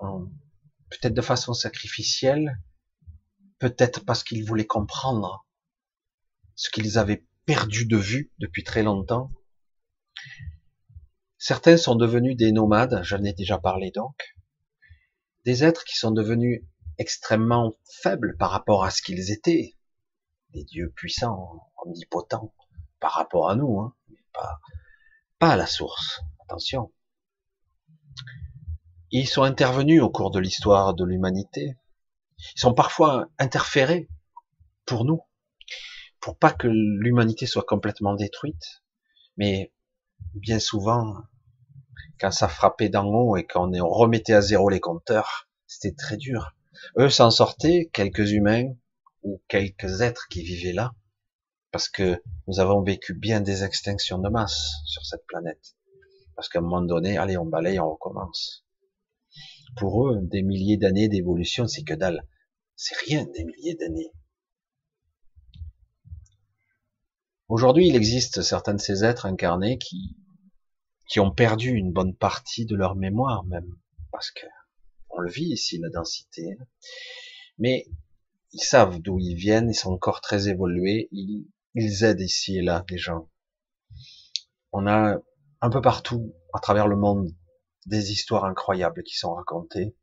[0.00, 2.62] Peut-être de façon sacrificielle,
[3.58, 5.46] peut-être parce qu'ils voulaient comprendre
[6.54, 9.30] ce qu'ils avaient perdu de vue depuis très longtemps.
[11.36, 14.34] Certains sont devenus des nomades, j'en ai déjà parlé donc,
[15.44, 16.62] des êtres qui sont devenus
[16.96, 19.76] extrêmement faibles par rapport à ce qu'ils étaient,
[20.54, 22.54] des dieux puissants, omnipotents,
[23.00, 23.94] par rapport à nous, hein,
[24.32, 24.60] pas,
[25.38, 26.22] pas à la source.
[26.44, 26.92] Attention.
[29.10, 31.76] Ils sont intervenus au cours de l'histoire de l'humanité.
[32.56, 34.08] Ils sont parfois interférés
[34.86, 35.20] pour nous,
[36.20, 38.82] pour pas que l'humanité soit complètement détruite.
[39.36, 39.72] Mais
[40.34, 41.16] bien souvent,
[42.20, 46.54] quand ça frappait d'en haut et qu'on remettait à zéro les compteurs, c'était très dur.
[46.98, 48.74] Eux s'en sortaient, quelques humains
[49.24, 50.94] ou quelques êtres qui vivaient là,
[51.72, 55.74] parce que nous avons vécu bien des extinctions de masse sur cette planète.
[56.36, 58.64] Parce qu'à un moment donné, allez, on balaye, on recommence.
[59.76, 62.26] Pour eux, des milliers d'années d'évolution, c'est que dalle.
[62.76, 64.12] C'est rien, des milliers d'années.
[67.48, 70.16] Aujourd'hui, il existe certains de ces êtres incarnés qui,
[71.08, 73.76] qui ont perdu une bonne partie de leur mémoire même,
[74.10, 74.46] parce que
[75.10, 76.56] on le vit ici, la densité.
[77.58, 77.86] Mais
[78.54, 82.84] ils savent d'où ils viennent, ils sont encore très évolués, ils, aident ici et là
[82.88, 83.28] des gens.
[84.72, 85.18] On a
[85.60, 87.28] un peu partout, à travers le monde,
[87.86, 89.96] des histoires incroyables qui sont racontées,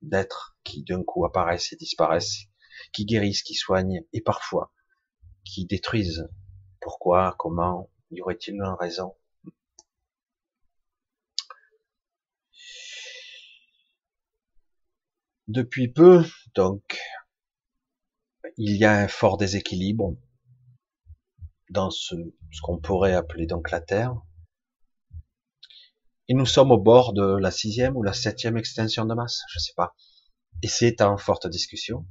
[0.00, 2.46] d'êtres qui d'un coup apparaissent et disparaissent,
[2.94, 4.72] qui guérissent, qui soignent, et parfois
[5.44, 6.26] qui détruisent.
[6.80, 9.14] Pourquoi Comment Y aurait-il une raison?
[15.48, 16.98] Depuis peu, donc,
[18.56, 20.16] il y a un fort déséquilibre
[21.70, 22.14] dans ce,
[22.52, 24.14] ce qu'on pourrait appeler donc la Terre.
[26.28, 29.58] Et nous sommes au bord de la sixième ou la septième extinction de masse, je
[29.58, 29.94] sais pas.
[30.62, 32.06] Et c'est en forte discussion,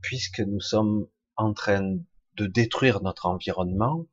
[0.00, 1.96] puisque nous sommes en train
[2.36, 4.06] de détruire notre environnement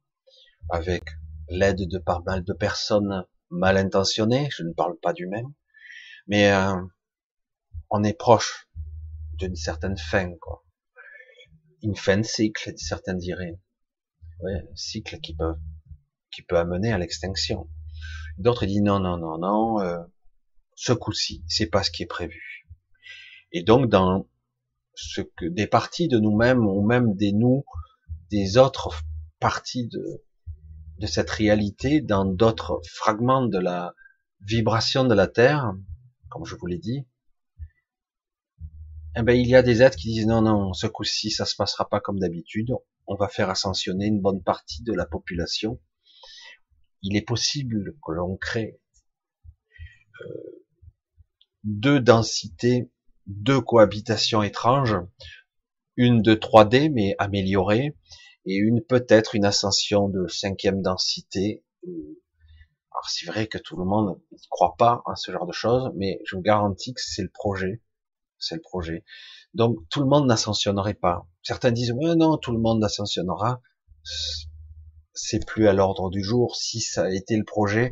[0.70, 1.04] avec
[1.50, 5.52] l'aide de pas mal de personnes mal intentionnées, je ne parle pas du même,
[6.28, 6.76] mais euh,
[7.90, 8.70] on est proche
[9.34, 10.64] d'une certaine fin, quoi.
[11.82, 13.60] Une fin de cycle, certains diraient
[14.42, 15.56] ouais, cycle qui peut
[16.32, 17.70] qui peut amener à l'extinction.
[18.38, 20.00] D'autres disent non non non non, euh,
[20.76, 22.68] ce coup-ci c'est pas ce qui est prévu.
[23.52, 24.28] Et donc dans
[24.96, 27.64] ce que des parties de nous-mêmes ou même des nous
[28.30, 29.02] des autres
[29.40, 30.24] parties de
[31.00, 33.94] de cette réalité dans d'autres fragments de la
[34.42, 35.74] vibration de la Terre,
[36.30, 37.08] comme je vous l'ai dit,
[39.20, 41.56] eh ben, il y a des êtres qui disent non, non, ce coup-ci, ça se
[41.56, 42.74] passera pas comme d'habitude
[43.10, 45.80] on va faire ascensionner une bonne partie de la population.
[47.02, 48.80] Il est possible que l'on crée
[50.22, 50.66] euh,
[51.64, 52.92] deux densités,
[53.26, 54.96] deux cohabitations étranges,
[55.98, 57.98] une de 3D mais améliorée,
[58.46, 61.66] et une peut-être une ascension de cinquième densité.
[61.84, 65.92] Alors c'est vrai que tout le monde ne croit pas à ce genre de choses,
[65.96, 67.82] mais je vous garantis que c'est le projet.
[68.40, 69.04] C'est le projet.
[69.54, 71.28] Donc tout le monde n'ascensionnerait pas.
[71.44, 73.62] Certains disent ouais non, tout le monde ascensionnera.
[75.14, 76.56] C'est plus à l'ordre du jour.
[76.56, 77.92] Si ça a été le projet,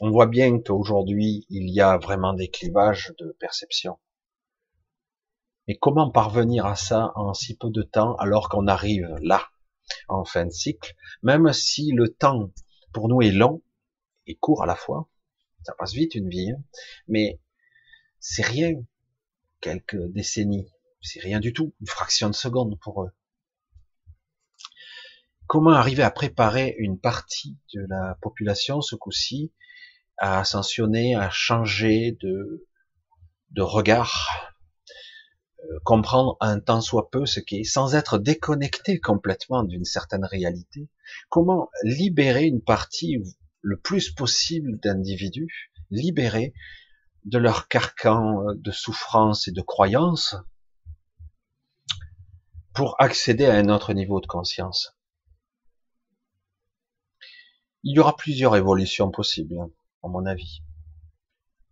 [0.00, 3.98] on voit bien qu'aujourd'hui il y a vraiment des clivages de perception.
[5.68, 9.46] Mais comment parvenir à ça en si peu de temps alors qu'on arrive là,
[10.08, 12.50] en fin de cycle, même si le temps
[12.92, 13.62] pour nous est long
[14.26, 15.08] et court à la fois,
[15.62, 16.62] ça passe vite une vie, hein,
[17.06, 17.40] mais
[18.22, 18.72] c'est rien,
[19.60, 23.10] quelques décennies, c'est rien du tout, une fraction de seconde pour eux.
[25.48, 29.52] Comment arriver à préparer une partie de la population ce coup-ci
[30.18, 32.66] à ascensionner, à changer de,
[33.50, 34.54] de regard,
[35.64, 40.24] euh, comprendre un temps soit peu ce qui est, sans être déconnecté complètement d'une certaine
[40.24, 40.88] réalité.
[41.28, 43.16] Comment libérer une partie
[43.62, 46.54] le plus possible d'individus, libérer
[47.24, 50.36] de leur carcan de souffrance et de croyance
[52.74, 54.96] pour accéder à un autre niveau de conscience.
[57.84, 59.56] Il y aura plusieurs évolutions possibles,
[60.02, 60.62] à mon avis.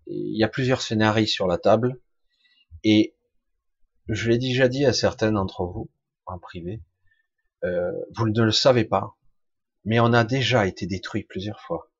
[0.06, 2.00] Il y a plusieurs scénarios sur la table
[2.82, 3.14] et
[4.08, 5.90] je l'ai déjà dit à certains d'entre vous,
[6.26, 6.82] en privé,
[7.64, 9.16] euh, vous ne le savez pas,
[9.84, 11.92] mais on a déjà été détruit plusieurs fois.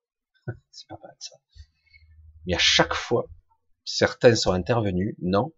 [0.71, 1.37] C'est pas mal ça.
[2.47, 3.27] Mais à chaque fois,
[3.91, 5.53] certains sont intervenus, non,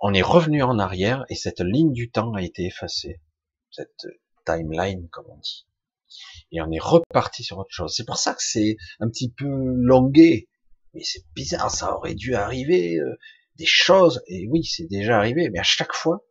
[0.00, 3.20] on est revenu en arrière et cette ligne du temps a été effacée.
[3.70, 4.06] Cette
[4.44, 5.66] timeline, comme on dit.
[6.52, 7.94] Et on est reparti sur autre chose.
[7.94, 10.48] C'est pour ça que c'est un petit peu longué.
[10.94, 12.98] Mais c'est bizarre, ça aurait dû arriver.
[12.98, 13.18] Euh,
[13.56, 16.26] des choses, et oui, c'est déjà arrivé, mais à chaque fois,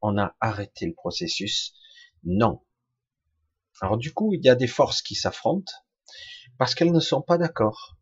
[0.00, 1.74] on a arrêté le processus.
[2.22, 2.62] Non.
[3.80, 5.72] Alors du coup, il y a des forces qui s'affrontent
[6.58, 7.97] parce qu'elles ne sont pas d'accord.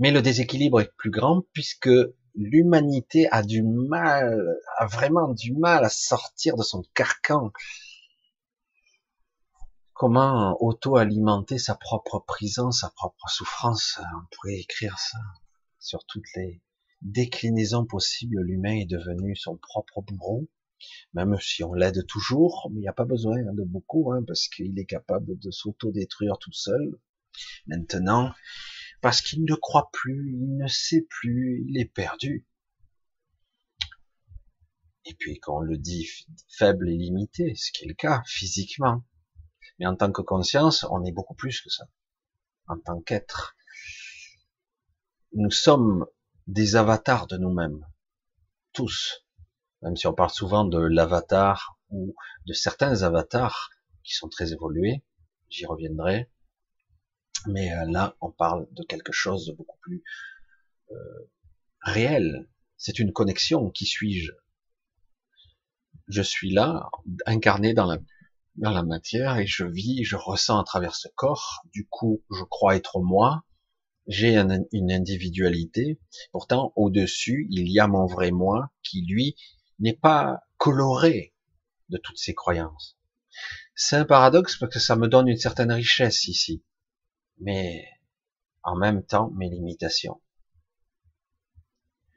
[0.00, 1.90] Mais le déséquilibre est plus grand puisque
[2.34, 4.44] l'humanité a du mal,
[4.78, 7.52] a vraiment du mal à sortir de son carcan.
[9.92, 14.00] Comment auto-alimenter sa propre prison, sa propre souffrance?
[14.00, 15.18] On pourrait écrire ça
[15.78, 16.62] sur toutes les
[17.02, 20.48] déclinaisons possibles, l'humain est devenu son propre bourreau,
[21.14, 24.48] même si on l'aide toujours, mais il n'y a pas besoin de beaucoup, hein, parce
[24.48, 26.98] qu'il est capable de s'auto-détruire tout seul.
[27.66, 28.32] Maintenant,
[29.00, 32.46] parce qu'il ne croit plus, il ne sait plus, il est perdu.
[35.06, 36.06] Et puis quand on le dit
[36.48, 39.04] faible et limité, ce qui est le cas physiquement,
[39.78, 41.88] mais en tant que conscience, on est beaucoup plus que ça.
[42.68, 43.56] En tant qu'être,
[45.32, 46.06] nous sommes
[46.46, 47.86] des avatars de nous-mêmes.
[48.72, 49.24] Tous.
[49.82, 52.14] Même si on parle souvent de l'avatar ou
[52.46, 53.70] de certains avatars
[54.04, 55.02] qui sont très évolués,
[55.48, 56.30] j'y reviendrai.
[57.46, 60.02] Mais euh, là, on parle de quelque chose de beaucoup plus
[60.90, 61.30] euh,
[61.82, 62.48] réel.
[62.76, 63.70] C'est une connexion.
[63.70, 64.32] Qui suis-je?
[66.08, 66.90] Je suis là,
[67.26, 67.98] incarné dans la,
[68.56, 71.62] dans la matière, et je vis, je ressens à travers ce corps.
[71.72, 73.44] Du coup, je crois être moi,
[74.06, 76.00] j'ai une individualité,
[76.32, 79.36] pourtant au-dessus, il y a mon vrai moi qui, lui,
[79.78, 81.32] n'est pas coloré
[81.90, 82.98] de toutes ces croyances.
[83.74, 86.64] C'est un paradoxe parce que ça me donne une certaine richesse ici,
[87.40, 87.84] mais
[88.62, 90.20] en même temps mes limitations.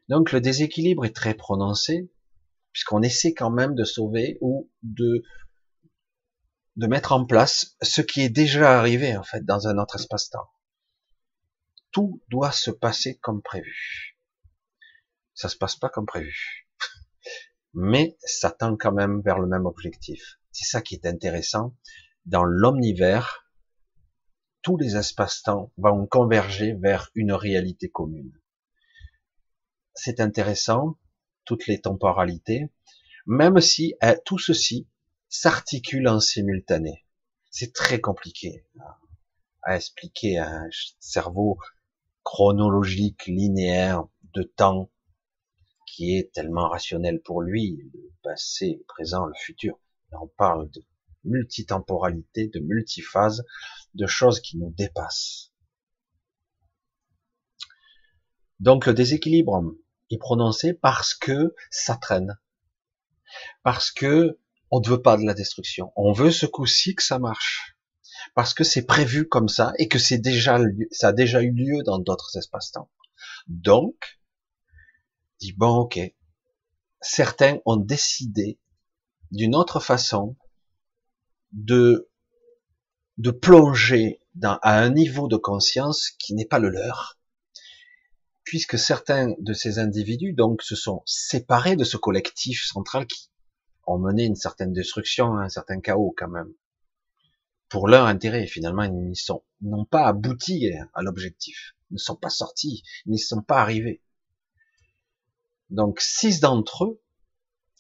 [0.10, 2.12] Donc le déséquilibre est très prononcé,
[2.72, 5.24] puisqu'on essaie quand même de sauver ou de
[6.76, 10.50] de mettre en place ce qui est déjà arrivé en fait dans un autre espace-temps
[11.94, 14.18] tout doit se passer comme prévu.
[15.36, 16.68] Ça se passe pas comme prévu.
[17.74, 20.40] Mais ça tend quand même vers le même objectif.
[20.52, 21.78] C'est ça qui est intéressant.
[22.26, 23.43] Dans l'omnivers,
[24.64, 28.32] tous les espaces-temps vont converger vers une réalité commune.
[29.94, 30.98] C'est intéressant,
[31.46, 32.72] toutes les temporalités,
[33.28, 34.88] même si eh, tout ceci
[35.30, 37.06] s'articule en simultané.
[37.52, 38.66] C'est très compliqué
[39.62, 41.58] à expliquer à un cerveau
[42.24, 44.90] chronologique, linéaire, de temps,
[45.86, 49.78] qui est tellement rationnel pour lui, le passé, le présent, le futur.
[50.14, 50.84] on parle de
[51.24, 53.46] multitemporalité, de multiphase,
[53.94, 55.52] de choses qui nous dépassent.
[58.60, 59.62] Donc le déséquilibre
[60.10, 62.40] est prononcé parce que ça traîne.
[63.64, 64.40] Parce que
[64.72, 65.92] on ne veut pas de la destruction.
[65.96, 67.76] On veut ce coup-ci que ça marche
[68.36, 70.58] parce que c'est prévu comme ça et que c'est déjà
[70.92, 72.90] ça a déjà eu lieu dans d'autres espaces-temps.
[73.48, 74.20] Donc,
[75.40, 76.00] dit bon ok,
[77.02, 78.60] certains ont décidé
[79.32, 80.38] d'une autre façon
[81.52, 82.10] de,
[83.18, 87.18] de plonger dans, à un niveau de conscience qui n'est pas le leur,
[88.44, 93.30] puisque certains de ces individus donc se sont séparés de ce collectif central qui
[93.86, 96.54] ont mené une certaine destruction, un certain chaos quand même,
[97.70, 98.48] pour leur intérêt.
[98.48, 103.62] Finalement, ils sont n'ont pas abouti à l'objectif, ne sont pas sortis, n'y sont pas
[103.62, 104.02] arrivés.
[105.70, 107.02] Donc six d'entre eux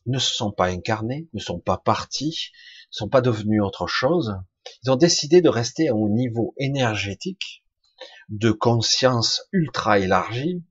[0.06, 2.52] ne se sont pas incarnés, ne sont pas partis,
[2.92, 4.36] ne sont pas devenus autre chose.
[4.84, 7.66] Ils ont décidé de rester au niveau énergétique,
[8.30, 10.64] de conscience ultra élargie,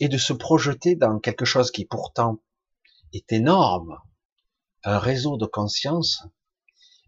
[0.00, 2.42] et de se projeter dans quelque chose qui pourtant
[3.12, 3.98] est énorme,
[4.82, 6.24] un réseau de conscience,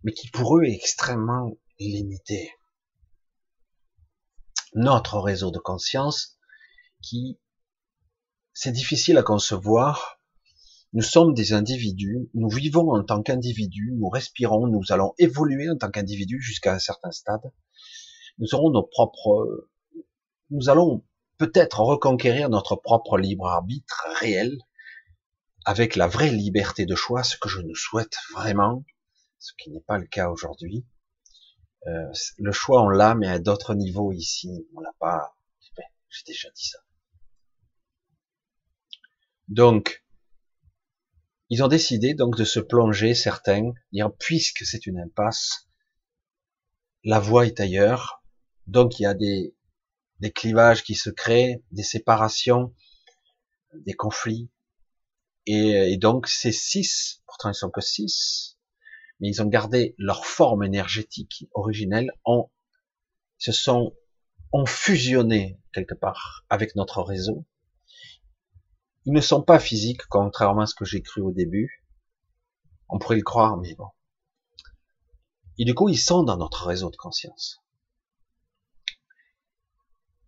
[0.03, 2.53] mais qui pour eux est extrêmement limité.
[4.75, 6.39] Notre réseau de conscience
[7.03, 7.39] qui,
[8.53, 10.22] c'est difficile à concevoir,
[10.93, 15.77] nous sommes des individus, nous vivons en tant qu'individus, nous respirons, nous allons évoluer en
[15.77, 17.51] tant qu'individus jusqu'à un certain stade.
[18.39, 19.69] Nous aurons nos propres,
[20.51, 21.03] nous allons
[21.39, 24.59] peut-être reconquérir notre propre libre arbitre réel,
[25.65, 28.85] avec la vraie liberté de choix, ce que je nous souhaite vraiment,
[29.39, 30.85] ce qui n'est pas le cas aujourd'hui.
[31.87, 35.37] Euh, le choix on l'a, mais à d'autres niveaux ici, on l'a pas.
[36.11, 36.79] J'ai déjà dit ça.
[39.49, 40.02] Donc,
[41.53, 43.75] ils ont décidé donc de se plonger, certains,
[44.19, 45.69] puisque c'est une impasse,
[47.05, 48.25] la voie est ailleurs,
[48.67, 49.55] donc il y a des,
[50.21, 52.75] des clivages qui se créent, des séparations,
[53.75, 54.49] des conflits,
[55.45, 58.59] et, donc ces six, pourtant ils sont que six,
[59.21, 62.51] mais ils ont gardé leur forme énergétique originelle, ont,
[63.37, 63.95] se sont,
[64.53, 67.45] ont fusionné quelque part avec notre réseau,
[69.05, 71.85] ils ne sont pas physiques, contrairement à ce que j'ai cru au début.
[72.89, 73.89] On pourrait le croire, mais bon.
[75.59, 77.61] Et du coup, ils sont dans notre réseau de conscience.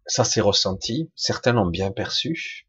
[0.07, 1.11] Ça s'est ressenti.
[1.15, 2.69] Certains l'ont bien perçu.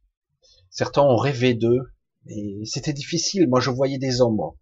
[0.70, 1.92] Certains ont rêvé d'eux.
[2.26, 3.48] Mais c'était difficile.
[3.48, 4.58] Moi, je voyais des ombres.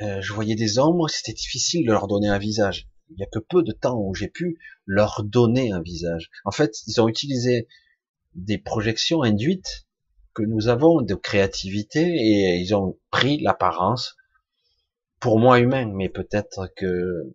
[0.00, 1.08] Euh, je voyais des ombres.
[1.08, 2.88] C'était difficile de leur donner un visage.
[3.10, 6.30] Il y a que peu de temps où j'ai pu leur donner un visage.
[6.44, 7.68] En fait, ils ont utilisé
[8.34, 9.85] des projections induites
[10.36, 14.16] que nous avons de créativité et ils ont pris l'apparence
[15.18, 17.34] pour moi humaine, mais peut-être que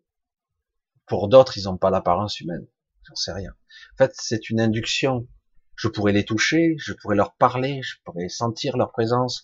[1.08, 2.68] pour d'autres ils n'ont pas l'apparence humaine.
[3.08, 3.56] J'en sais rien.
[3.96, 5.28] En fait, c'est une induction.
[5.76, 9.44] Je pourrais les toucher, je pourrais leur parler, je pourrais sentir leur présence,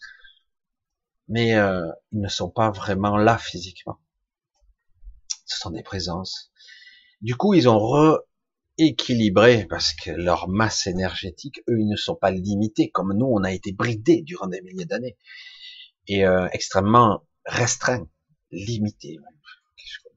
[1.28, 4.00] mais euh, ils ne sont pas vraiment là physiquement.
[5.46, 6.52] Ce sont des présences.
[7.22, 8.20] Du coup, ils ont re
[8.77, 13.43] équilibrés parce que leur masse énergétique, eux, ils ne sont pas limités comme nous, on
[13.43, 15.17] a été bridés durant des milliers d'années.
[16.07, 18.07] Et euh, extrêmement restreints,
[18.51, 19.17] limités.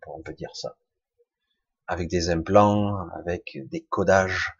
[0.06, 0.76] On peut dire ça,
[1.86, 4.52] avec des implants, avec des codages,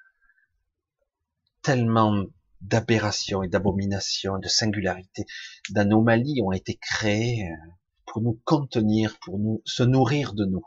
[1.63, 2.25] tellement
[2.61, 5.25] d'aberrations et d'abominations, de singularités,
[5.71, 7.71] d'anomalies ont été créées euh,
[8.07, 10.65] pour nous contenir, pour nous se nourrir de nous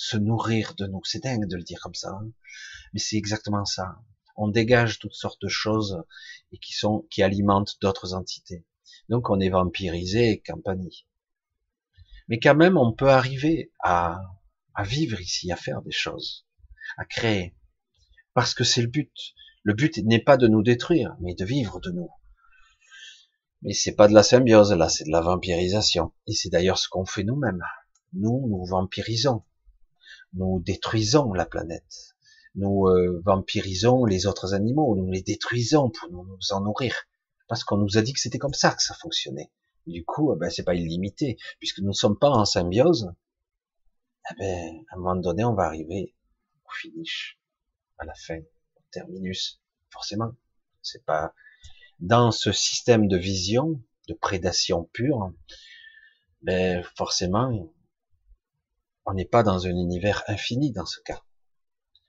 [0.00, 1.02] se nourrir de nous.
[1.04, 2.32] C'est dingue de le dire comme ça, hein.
[2.94, 3.98] mais c'est exactement ça.
[4.34, 6.02] On dégage toutes sortes de choses
[6.52, 8.64] et qui sont qui alimentent d'autres entités.
[9.10, 11.06] Donc on est vampirisé et compagnie.
[12.28, 14.22] Mais quand même, on peut arriver à,
[14.74, 16.46] à vivre ici, à faire des choses,
[16.96, 17.54] à créer,
[18.32, 19.12] parce que c'est le but.
[19.64, 22.08] Le but n'est pas de nous détruire, mais de vivre de nous.
[23.60, 26.14] Mais c'est pas de la symbiose, là, c'est de la vampirisation.
[26.26, 27.62] Et c'est d'ailleurs ce qu'on fait nous-mêmes.
[28.14, 29.44] Nous, nous vampirisons
[30.34, 32.14] nous détruisons la planète,
[32.54, 36.94] nous euh, vampirisons les autres animaux, nous les détruisons pour nous, en nourrir,
[37.48, 39.50] parce qu'on nous a dit que c'était comme ça que ça fonctionnait.
[39.86, 43.12] Du coup, eh ben, c'est pas illimité, puisque nous ne sommes pas en symbiose.
[44.30, 46.14] Eh ben, à un moment donné, on va arriver
[46.64, 47.40] au finish,
[47.98, 49.60] à la fin, au terminus.
[49.90, 50.32] Forcément,
[50.82, 51.34] c'est pas
[51.98, 55.32] dans ce système de vision, de prédation pure.
[56.42, 57.72] Ben, forcément,
[59.06, 61.22] on n'est pas dans un univers infini dans ce cas.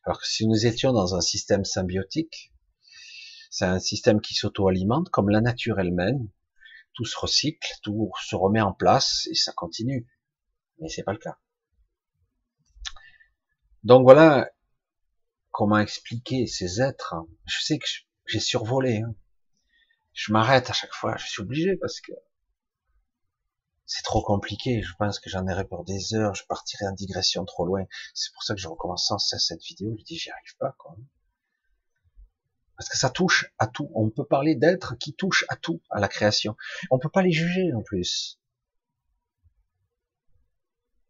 [0.03, 2.53] Alors que si nous étions dans un système symbiotique,
[3.49, 6.29] c'est un système qui s'auto-alimente comme la nature elle-même,
[6.93, 10.07] tout se recycle, tout se remet en place et ça continue.
[10.79, 11.37] Mais c'est pas le cas.
[13.83, 14.49] Donc voilà
[15.51, 17.15] comment expliquer ces êtres.
[17.45, 17.87] Je sais que
[18.25, 19.01] j'ai survolé.
[19.01, 19.15] Hein.
[20.13, 22.11] Je m'arrête à chaque fois, je suis obligé parce que
[23.93, 24.81] c'est trop compliqué.
[24.81, 26.33] Je pense que j'en aurais pour des heures.
[26.33, 27.83] Je partirais en digression trop loin.
[28.13, 29.93] C'est pour ça que je recommence sans cesse cette vidéo.
[29.99, 30.95] Je dis, j'y arrive pas, quoi.
[32.77, 33.91] Parce que ça touche à tout.
[33.93, 36.55] On peut parler d'êtres qui touchent à tout, à la création.
[36.89, 38.39] On peut pas les juger en plus.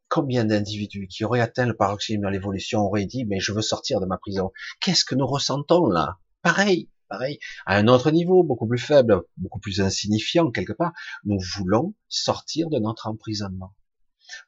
[0.10, 4.00] Combien d'individus qui auraient atteint le paroxysme de l'évolution auraient dit, mais je veux sortir
[4.00, 4.52] de ma prison.
[4.80, 6.18] Qu'est-ce que nous ressentons là?
[6.42, 10.94] Pareil, pareil, à un autre niveau, beaucoup plus faible, beaucoup plus insignifiant quelque part,
[11.26, 13.76] nous voulons sortir de notre emprisonnement.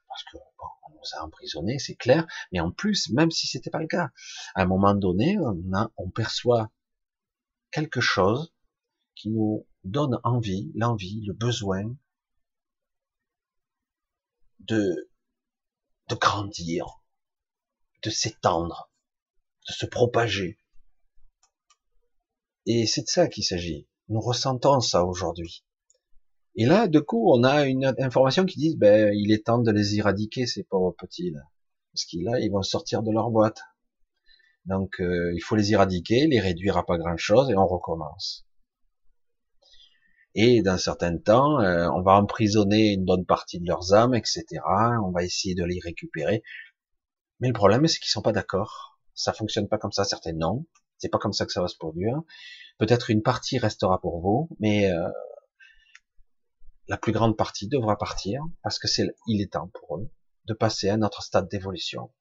[0.07, 0.37] Parce que
[0.87, 4.11] on nous a emprisonnés, c'est clair, mais en plus, même si c'était pas le cas,
[4.55, 5.37] à un moment donné,
[5.97, 6.71] on, perçoit
[7.69, 8.53] quelque chose
[9.15, 11.83] qui nous donne envie, l'envie, le besoin
[14.59, 15.09] de
[16.11, 16.85] grandir,
[18.03, 18.89] de s'étendre,
[19.67, 20.57] de se propager.
[22.65, 23.87] Et c'est de ça qu'il s'agit.
[24.09, 25.65] Nous ressentons ça aujourd'hui.
[26.55, 29.71] Et là, de coup, on a une information qui dit, ben, il est temps de
[29.71, 31.41] les éradiquer, ces pauvres petits, là.
[31.93, 33.61] Parce qu'ils, là, ils vont sortir de leur boîte.
[34.65, 38.45] Donc, euh, il faut les éradiquer, les réduire à pas grand chose, et on recommence.
[40.35, 44.45] Et d'un certain temps, euh, on va emprisonner une bonne partie de leurs âmes, etc.
[45.03, 46.43] On va essayer de les récupérer.
[47.39, 48.99] Mais le problème, c'est qu'ils sont pas d'accord.
[49.13, 50.05] Ça fonctionne pas comme ça.
[50.05, 50.65] Certains non.
[50.97, 52.21] C'est pas comme ça que ça va se produire.
[52.77, 55.09] Peut-être une partie restera pour vous, mais euh,
[56.87, 60.09] la plus grande partie devra partir parce que c'est il est temps pour eux
[60.45, 62.11] de passer à notre stade d'évolution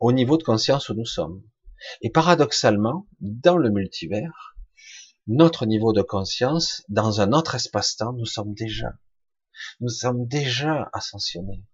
[0.00, 1.42] au niveau de conscience où nous sommes.
[2.00, 4.56] Et paradoxalement, dans le multivers,
[5.26, 8.94] notre niveau de conscience, dans un autre espace-temps, nous sommes déjà,
[9.80, 11.64] nous sommes déjà ascensionnés.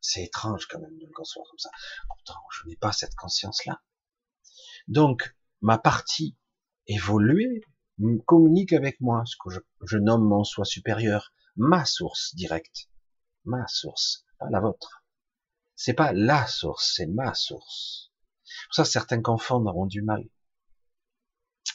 [0.00, 1.70] C'est étrange quand même de le concevoir comme ça.
[2.08, 3.80] Pourtant, je n'ai pas cette conscience-là.
[4.88, 6.36] Donc, ma partie
[6.86, 7.62] évoluée
[8.26, 9.50] communique avec moi, ce que
[9.82, 12.88] je, nomme mon soi supérieur, ma source directe,
[13.44, 15.04] ma source, pas la vôtre.
[15.74, 18.12] C'est pas la source, c'est ma source.
[18.66, 20.28] Pour ça, certains confondent, auront du mal.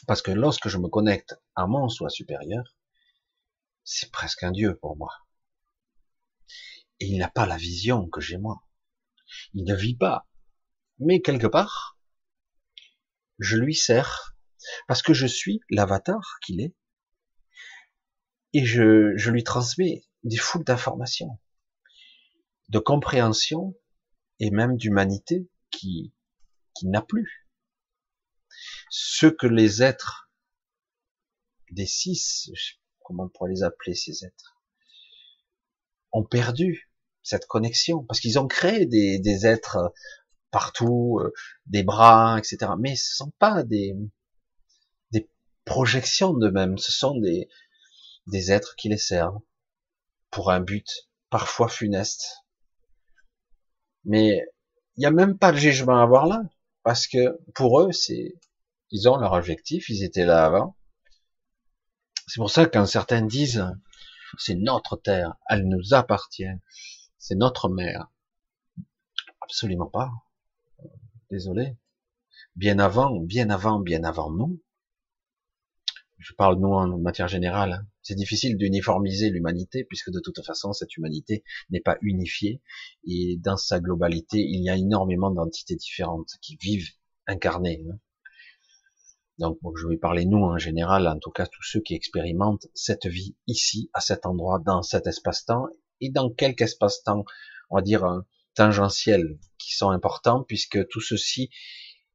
[0.06, 2.76] Parce que lorsque je me connecte à mon soi supérieur,
[3.84, 5.12] c'est presque un Dieu pour moi.
[6.98, 8.62] Et il n'a pas la vision que j'ai moi.
[9.54, 10.28] Il ne vit pas.
[10.98, 11.98] Mais quelque part,
[13.38, 14.36] je lui sers
[14.86, 16.74] parce que je suis l'avatar qu'il est.
[18.52, 21.38] Et je, je lui transmets des foules d'informations,
[22.68, 23.74] de compréhension
[24.40, 26.12] et même d'humanité qui,
[26.74, 27.48] qui n'a plus
[28.90, 30.30] ce que les êtres
[31.70, 32.50] des six,
[33.02, 34.60] comment on pourrait les appeler ces êtres,
[36.12, 36.90] ont perdu
[37.22, 39.94] cette connexion, parce qu'ils ont créé des, des êtres
[40.52, 41.32] partout, euh,
[41.66, 42.72] des bras, etc.
[42.78, 43.96] Mais ce sont pas des,
[45.64, 47.48] projections d'eux-mêmes, ce sont des,
[48.26, 49.38] des êtres qui les servent
[50.30, 52.44] pour un but parfois funeste.
[54.04, 54.44] Mais
[54.96, 56.42] il n'y a même pas de jugement à avoir là,
[56.82, 58.34] parce que pour eux, c'est
[58.90, 60.76] ils ont leur objectif, ils étaient là avant.
[62.26, 63.64] C'est pour ça que quand certains disent,
[64.38, 66.52] c'est notre terre, elle nous appartient,
[67.18, 68.08] c'est notre mère.
[69.40, 70.10] Absolument pas.
[71.32, 71.78] Désolé.
[72.56, 74.60] Bien avant, bien avant, bien avant nous.
[76.18, 77.86] Je parle nous en matière générale.
[78.02, 82.60] C'est difficile d'uniformiser l'humanité puisque de toute façon cette humanité n'est pas unifiée
[83.06, 86.90] et dans sa globalité il y a énormément d'entités différentes qui vivent
[87.26, 87.82] incarnées.
[87.90, 87.98] Hein.
[89.38, 93.06] Donc je vais parler nous en général, en tout cas tous ceux qui expérimentent cette
[93.06, 95.68] vie ici, à cet endroit, dans cet espace-temps,
[96.02, 97.24] et dans quelques espace-temps,
[97.70, 98.22] on va dire
[98.54, 101.50] tangentiels, qui sont importants, puisque tout ceci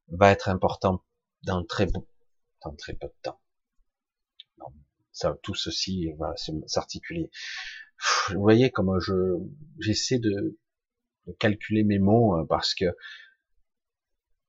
[0.09, 1.03] va être important
[1.43, 3.39] dans très, dans très peu de temps.
[5.43, 6.33] tout ceci va
[6.67, 7.29] s'articuler.
[8.29, 9.13] Vous voyez comment je
[9.79, 10.57] j'essaie de,
[11.25, 12.85] de calculer mes mots hein, parce que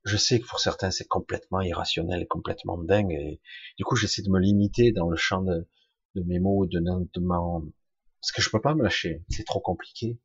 [0.05, 3.41] je sais que pour certains c'est complètement irrationnel, complètement dingue, et
[3.77, 5.67] du coup j'essaie de me limiter dans le champ de,
[6.15, 7.73] mes mots, de, de
[8.21, 10.19] parce que je peux pas me lâcher, c'est trop compliqué.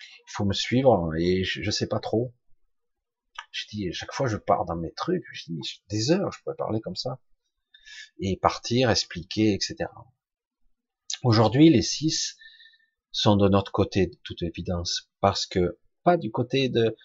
[0.00, 2.34] Il faut me suivre et je, je sais pas trop.
[3.50, 6.56] Je dis, chaque fois je pars dans mes trucs, je dis, des heures je pourrais
[6.56, 7.18] parler comme ça
[8.20, 9.90] et partir, expliquer, etc.
[11.22, 12.36] Aujourd'hui, les six
[13.10, 16.96] sont de notre côté, de toute évidence, parce que pas du côté de,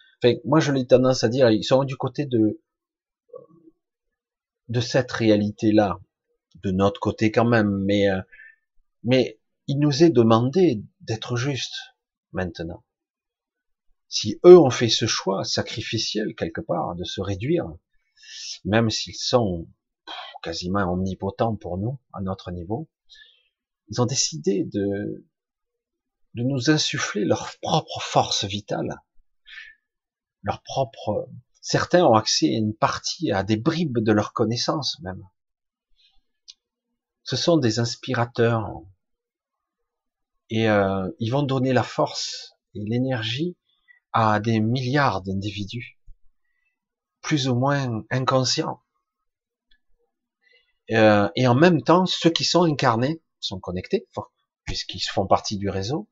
[0.46, 2.62] moi, je l'ai tendance à dire, ils sont du côté de
[4.70, 6.00] de cette réalité-là,
[6.64, 8.22] de notre côté quand même, mais euh,
[9.04, 11.76] mais il nous est demandé d'être juste
[12.34, 12.84] maintenant.
[14.08, 17.66] Si eux ont fait ce choix sacrificiel quelque part de se réduire,
[18.66, 19.68] même s'ils sont
[20.44, 22.90] quasiment omnipotents pour nous à notre niveau,
[23.90, 25.26] ils ont décidé de
[26.36, 29.00] de nous insuffler leur propre force vitale
[30.44, 31.30] leur propre
[31.66, 35.24] Certains ont accès à une partie, à des bribes de leur connaissance même.
[37.24, 38.70] Ce sont des inspirateurs.
[40.50, 43.58] Et euh, ils vont donner la force et l'énergie
[44.12, 46.00] à des milliards d'individus,
[47.22, 48.82] plus ou moins inconscients.
[50.92, 54.08] Euh, et en même temps, ceux qui sont incarnés sont connectés,
[54.66, 56.10] puisqu'ils font partie du réseau.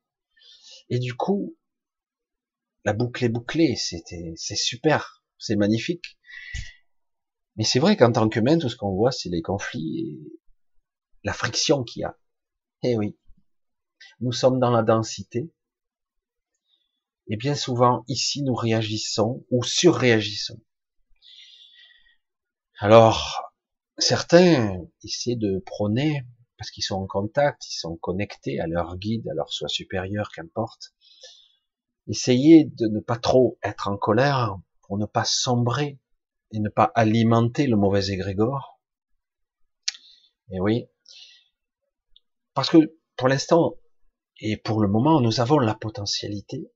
[0.88, 1.56] Et du coup,
[2.84, 6.18] la boucle est bouclée, c'est super, c'est magnifique.
[7.56, 10.40] Mais c'est vrai qu'en tant qu'humain, tout ce qu'on voit, c'est les conflits et
[11.22, 12.18] la friction qu'il y a.
[12.82, 13.16] Eh oui.
[14.22, 15.52] Nous sommes dans la densité.
[17.26, 20.60] Et bien souvent, ici, nous réagissons ou surréagissons.
[22.78, 23.52] Alors,
[23.98, 26.22] certains essaient de prôner,
[26.56, 30.30] parce qu'ils sont en contact, ils sont connectés à leur guide, à leur soi supérieur,
[30.30, 30.94] qu'importe.
[32.06, 35.98] Essayez de ne pas trop être en colère pour ne pas sombrer
[36.52, 38.80] et ne pas alimenter le mauvais égrégore.
[40.52, 40.86] Et oui.
[42.54, 43.74] Parce que pour l'instant,
[44.40, 46.70] et pour le moment, nous avons la potentialité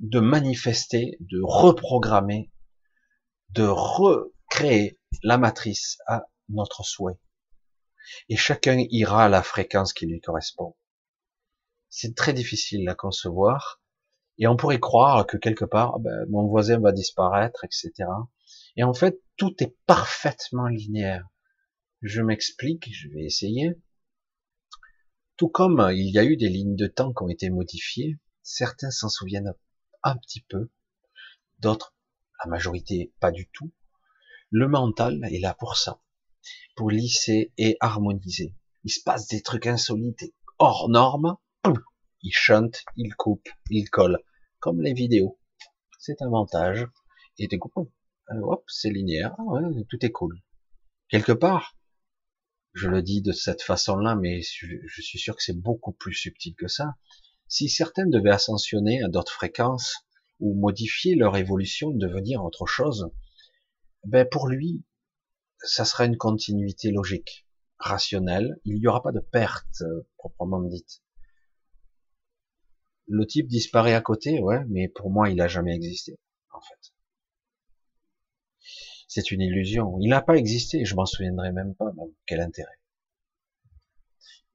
[0.00, 2.52] de manifester, de reprogrammer,
[3.50, 7.18] de recréer la matrice à notre souhait.
[8.28, 10.76] Et chacun ira à la fréquence qui lui correspond.
[11.88, 13.80] C'est très difficile à concevoir.
[14.38, 17.92] Et on pourrait croire que quelque part, ben, mon voisin va disparaître, etc.
[18.76, 21.26] Et en fait, tout est parfaitement linéaire.
[22.02, 23.72] Je m'explique, je vais essayer.
[25.36, 28.90] Tout comme il y a eu des lignes de temps qui ont été modifiées, certains
[28.90, 29.52] s'en souviennent
[30.02, 30.70] un petit peu,
[31.58, 31.94] d'autres,
[32.42, 33.70] la majorité, pas du tout.
[34.50, 36.00] Le mental est là pour ça,
[36.74, 38.54] pour lisser et harmoniser.
[38.84, 41.36] Il se passe des trucs insolites hors normes,
[42.22, 44.18] il chante, il coupe, il colle,
[44.58, 45.38] comme les vidéos.
[45.98, 46.86] C'est un montage.
[47.38, 47.70] Et du coup,
[48.28, 50.40] hop, c'est linéaire, ah tout est cool.
[51.10, 51.75] Quelque part,
[52.76, 56.54] je le dis de cette façon-là, mais je suis sûr que c'est beaucoup plus subtil
[56.54, 56.94] que ça.
[57.48, 59.96] Si certains devaient ascensionner à d'autres fréquences
[60.40, 63.08] ou modifier leur évolution, devenir autre chose,
[64.04, 64.84] ben pour lui,
[65.60, 67.46] ça sera une continuité logique,
[67.78, 68.60] rationnelle.
[68.66, 71.02] Il n'y aura pas de perte euh, proprement dite.
[73.08, 76.18] Le type disparaît à côté, ouais, mais pour moi, il a jamais existé.
[79.06, 79.98] C'est une illusion.
[80.00, 81.92] Il n'a pas existé, je m'en souviendrai même pas,
[82.26, 82.78] quel intérêt.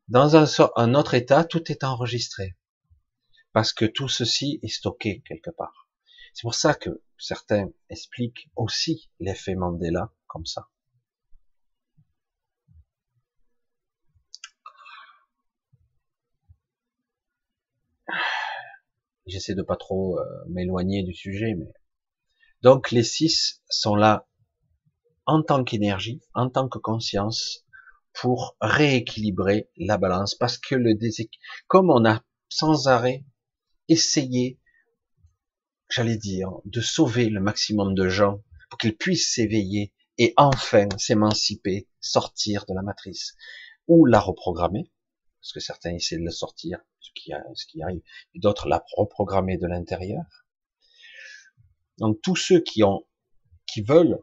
[0.07, 2.57] Dans un, autre état, tout est enregistré.
[3.53, 5.87] Parce que tout ceci est stocké quelque part.
[6.33, 10.67] C'est pour ça que certains expliquent aussi l'effet Mandela comme ça.
[19.25, 21.55] J'essaie de pas trop euh, m'éloigner du sujet,
[22.61, 24.27] donc les six sont là
[25.26, 27.65] en tant qu'énergie, en tant que conscience,
[28.13, 33.24] pour rééquilibrer la balance, parce que le déséquilibre, comme on a sans arrêt
[33.88, 34.59] essayé,
[35.89, 41.88] j'allais dire, de sauver le maximum de gens pour qu'ils puissent s'éveiller et enfin s'émanciper,
[41.99, 43.36] sortir de la matrice,
[43.88, 44.91] ou la reprogrammer,
[45.41, 48.01] parce que certains essaient de le sortir, ce qui, ce qui arrive,
[48.34, 50.24] et d'autres la reprogrammer de l'intérieur.
[51.97, 53.05] Donc tous ceux qui ont,
[53.65, 54.19] qui veulent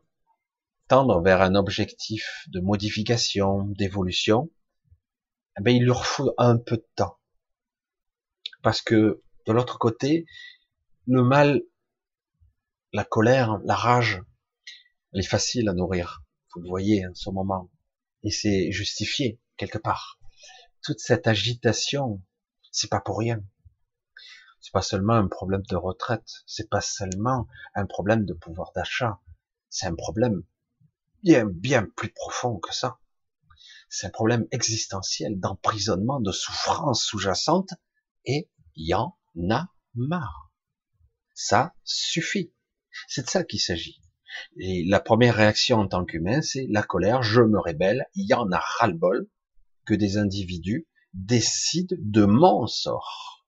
[0.89, 4.51] tendre vers un objectif de modification, d'évolution,
[5.59, 7.19] eh ben, il leur faut un peu de temps.
[8.63, 10.27] Parce que de l'autre côté,
[11.07, 11.63] le mal,
[12.93, 14.23] la colère, la rage,
[15.13, 16.23] elle est facile à nourrir.
[16.55, 17.71] Vous le voyez en ce moment.
[18.23, 20.19] Et c'est justifié quelque part.
[20.83, 22.23] Toute cette agitation,
[22.73, 23.43] c'est pas pour rien.
[24.61, 26.29] C'est pas seulement un problème de retraite.
[26.47, 29.21] C'est pas seulement un problème de pouvoir d'achat.
[29.71, 30.45] C'est un problème
[31.23, 32.99] bien, bien plus profond que ça.
[33.89, 37.71] C'est un problème existentiel d'emprisonnement, de souffrance sous-jacente,
[38.25, 39.17] et y en
[39.51, 40.53] a marre.
[41.35, 42.53] Ça suffit.
[43.09, 44.03] C'est de ça qu'il s'agit.
[44.59, 48.35] Et la première réaction en tant qu'humain, c'est la colère, je me rébelle, il y
[48.35, 49.29] en a ras-le-bol
[49.87, 53.47] que des individus décident de mon sort,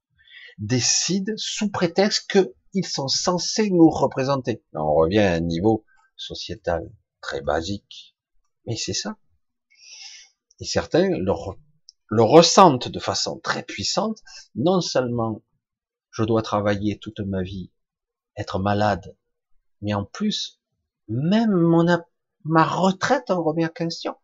[0.58, 4.64] décident sous prétexte qu'ils sont censés nous représenter.
[4.72, 5.84] on revient à un niveau
[6.16, 6.90] sociétal
[7.20, 8.16] très basique.
[8.66, 9.16] Mais c'est ça.
[10.60, 14.18] Et certains le, ressentent de façon très puissante.
[14.54, 15.42] Non seulement
[16.10, 17.70] je dois travailler toute ma vie,
[18.36, 19.16] être malade,
[19.80, 20.60] mais en plus,
[21.08, 21.86] même mon,
[22.44, 24.16] ma retraite en remet en question.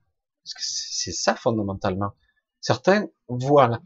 [0.43, 2.13] Parce que c'est ça fondamentalement.
[2.61, 3.81] Certains voient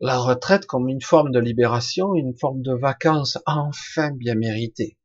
[0.00, 4.98] la retraite comme une forme de libération, une forme de vacances enfin bien méritée.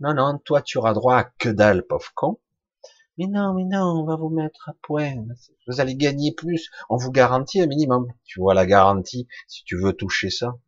[0.00, 2.38] Non, non, toi tu auras droit à que dalle, pauvre con.
[3.18, 5.24] Mais non, mais non, on va vous mettre à point.
[5.66, 6.70] Vous allez gagner plus.
[6.90, 8.12] On vous garantit un minimum.
[8.24, 10.58] Tu vois la garantie, si tu veux toucher ça.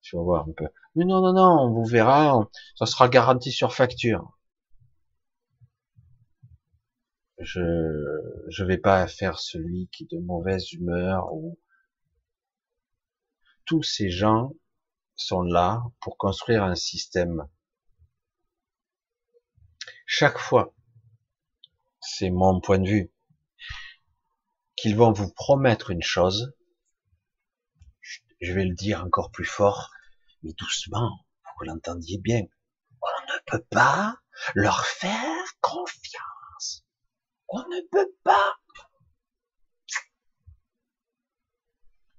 [0.00, 0.66] Tu vas voir un peu.
[0.96, 2.48] Mais non, non, non, on vous verra.
[2.74, 4.36] Ça sera garanti sur facture.
[7.38, 7.60] Je,
[8.48, 11.56] je vais pas faire celui qui est de mauvaise humeur ou
[13.64, 14.52] tous ces gens
[15.14, 17.46] sont là pour construire un système.
[20.04, 20.74] Chaque fois
[22.08, 23.12] c'est mon point de vue,
[24.76, 26.52] qu'ils vont vous promettre une chose,
[28.40, 29.90] je vais le dire encore plus fort,
[30.42, 31.10] mais doucement,
[31.42, 32.42] pour que vous l'entendiez bien.
[33.02, 34.16] On ne peut pas
[34.54, 36.84] leur faire confiance.
[37.48, 38.54] On ne peut pas.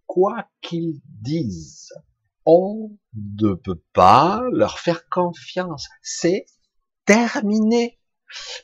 [0.06, 1.94] Quoi qu'ils disent,
[2.46, 5.88] on ne peut pas leur faire confiance.
[6.02, 6.46] C'est
[7.06, 7.99] terminé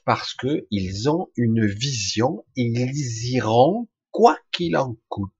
[0.05, 5.31] parce que ils ont une vision ils iront quoi qu'il en coûte.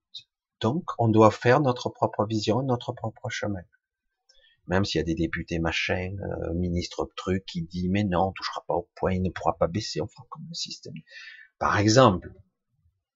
[0.60, 3.62] Donc, on doit faire notre propre vision, notre propre chemin.
[4.66, 8.32] Même s'il y a des députés machin, euh, ministre truc qui dit mais non, on
[8.32, 10.94] touchera pas au point, il ne pourra pas baisser, on fera comme le système.
[11.58, 12.32] Par exemple,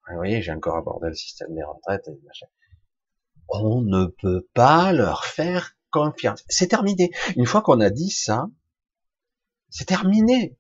[0.08, 2.46] vous voyez, j'ai encore abordé le système des retraites et machin.
[3.48, 6.44] On ne peut pas leur faire confiance.
[6.48, 7.10] C'est terminé.
[7.36, 8.48] Une fois qu'on a dit ça,
[9.68, 10.56] c'est terminé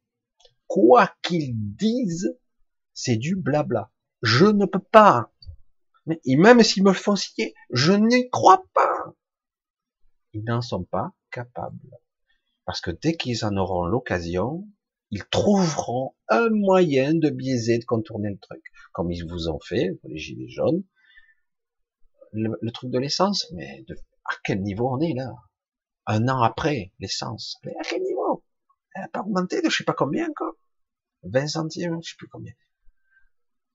[0.70, 2.38] quoi qu'ils disent,
[2.94, 3.90] c'est du blabla.
[4.22, 5.32] Je ne peux pas.
[6.06, 9.14] Mais même s'ils me le font signer, je n'y crois pas.
[10.32, 11.98] Ils n'en sont pas capables.
[12.64, 14.64] Parce que dès qu'ils en auront l'occasion,
[15.10, 18.62] ils trouveront un moyen de biaiser, de contourner le truc.
[18.92, 20.84] Comme ils vous ont fait, les gilets jaunes,
[22.32, 23.84] le, truc de l'essence, mais
[24.24, 25.32] à quel niveau on est là?
[26.06, 28.44] Un an après, l'essence, à quel niveau?
[28.94, 30.54] Elle n'a pas augmenté de je sais pas combien encore.
[31.24, 32.52] 20 centimes, je sais plus combien.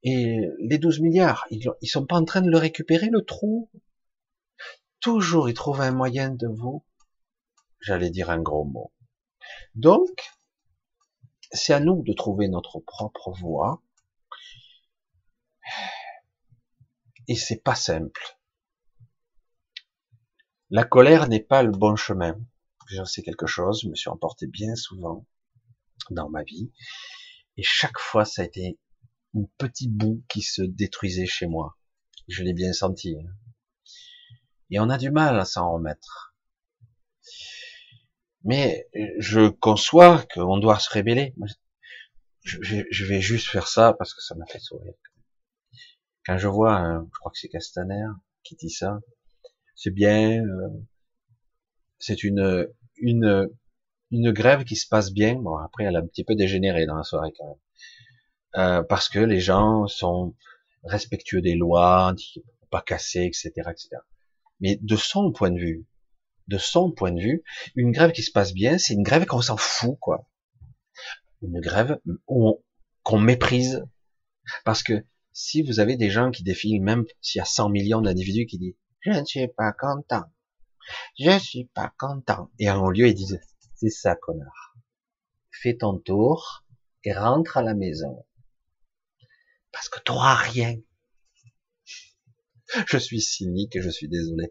[0.04, 3.70] Et les 12 milliards, ils, ils sont pas en train de le récupérer, le trou?
[5.00, 6.86] Toujours, ils trouvent un moyen de vous,
[7.80, 8.91] j'allais dire un gros mot.
[9.76, 10.32] Donc,
[11.52, 13.82] c'est à nous de trouver notre propre voie.
[17.28, 18.38] Et c'est pas simple.
[20.70, 22.38] La colère n'est pas le bon chemin.
[22.89, 25.26] J'en sais quelque chose, je me suis emporté bien souvent
[26.12, 26.72] dans ma vie.
[27.58, 28.80] Et chaque fois, ça a été
[29.36, 31.78] un petit bout qui se détruisait chez moi.
[32.28, 33.16] Je l'ai bien senti.
[33.16, 33.30] Hein.
[34.72, 36.36] Et on a du mal à s'en remettre.
[38.43, 38.88] Mais
[39.20, 41.34] je conçois qu'on doit se révéler.
[42.43, 44.93] Je vais juste faire ça parce que ça m'a fait sourire.
[46.26, 48.08] Quand je vois, je crois que c'est Castaner
[48.43, 48.99] qui dit ça,
[49.76, 50.70] c'est bien, euh,
[51.99, 53.49] c'est une, une,
[54.16, 55.36] une grève qui se passe bien.
[55.36, 57.55] Bon, après, elle a un petit peu dégénéré dans la soirée quand même.
[58.57, 60.36] Euh, parce que les gens sont
[60.84, 62.16] respectueux des lois,
[62.72, 63.89] pas casser, etc., etc.
[64.61, 65.86] Mais de son point de vue,
[66.47, 67.43] de son point de vue,
[67.76, 70.30] une grève qui se passe bien, c'est une grève qu'on s'en fout, quoi.
[71.41, 73.84] Une grève qu'on méprise.
[74.63, 78.01] Parce que si vous avez des gens qui défilent, même s'il y a 100 millions
[78.01, 80.24] d'individus qui disent, je ne suis pas content,
[81.20, 83.39] je suis pas content, et en lieu, ils disent,
[83.76, 84.76] c'est ça, connard.
[85.52, 86.66] Fais ton tour
[87.04, 88.26] et rentre à la maison.
[89.72, 90.78] Parce que t'auras rien.
[92.88, 94.50] Je suis cynique et je suis désolé.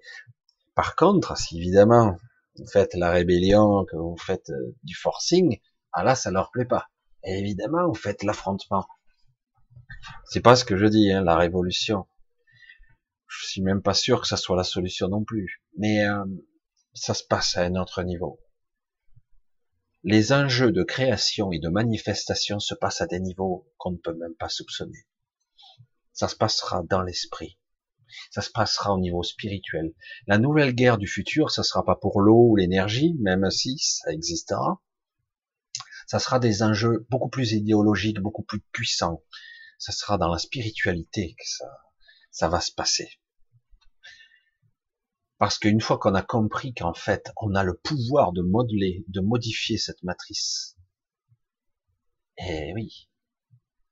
[0.74, 2.16] Par contre, si évidemment
[2.56, 5.60] vous faites la rébellion, que vous faites euh, du forcing,
[5.92, 6.88] ah là, ça leur plaît pas.
[7.24, 8.86] Et évidemment, vous faites l'affrontement.
[10.26, 12.06] C'est pas ce que je dis, hein, la révolution.
[13.26, 15.62] Je suis même pas sûr que ça soit la solution non plus.
[15.76, 16.24] Mais euh,
[16.92, 18.38] ça se passe à un autre niveau
[20.04, 24.14] les enjeux de création et de manifestation se passent à des niveaux qu'on ne peut
[24.14, 25.06] même pas soupçonner.
[26.12, 27.58] Ça se passera dans l'esprit.
[28.30, 29.94] Ça se passera au niveau spirituel.
[30.26, 34.12] La nouvelle guerre du futur, ça sera pas pour l'eau ou l'énergie, même si ça
[34.12, 34.82] existera.
[36.06, 39.22] Ça sera des enjeux beaucoup plus idéologiques, beaucoup plus puissants.
[39.78, 41.66] Ça sera dans la spiritualité que ça,
[42.30, 43.08] ça va se passer.
[45.44, 49.20] Parce qu'une fois qu'on a compris qu'en fait, on a le pouvoir de modeler, de
[49.20, 50.78] modifier cette matrice,
[52.38, 53.10] eh oui,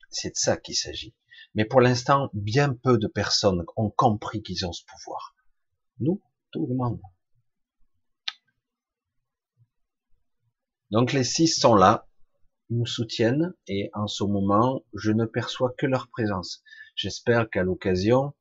[0.09, 1.15] c'est de ça qu'il s'agit.
[1.55, 5.37] Mais pour l'instant, bien peu de personnes ont compris qu'ils ont ce pouvoir.
[6.01, 6.23] Nous,
[6.53, 7.03] tout le monde.
[10.91, 12.09] Donc les six sont là,
[12.71, 16.63] nous soutiennent, et en ce moment, je ne perçois que leur présence.
[16.97, 18.33] J'espère qu'à l'occasion,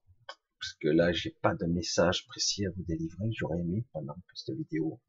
[0.61, 3.29] parce que là, j'ai pas de message précis à vous délivrer.
[3.31, 5.01] J'aurais aimé pendant cette vidéo.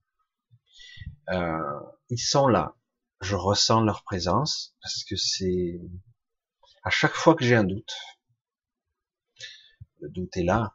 [1.29, 2.75] Euh, ils sont là.
[3.21, 5.79] Je ressens leur présence parce que c'est
[6.83, 7.95] à chaque fois que j'ai un doute,
[10.01, 10.75] le doute est là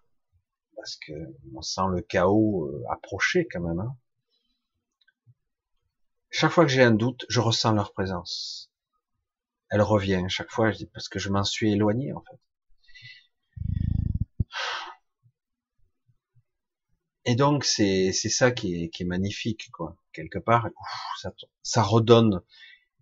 [0.76, 1.14] parce que
[1.56, 3.80] on sent le chaos euh, approcher quand même.
[3.80, 3.98] Hein.
[6.30, 8.72] Chaque fois que j'ai un doute, je ressens leur présence.
[9.70, 12.40] Elle revient chaque fois, parce que je m'en suis éloigné en fait.
[17.30, 19.98] Et donc c'est c'est ça qui est, qui est magnifique quoi.
[20.14, 20.70] Quelque part,
[21.22, 22.42] ça, ça redonne.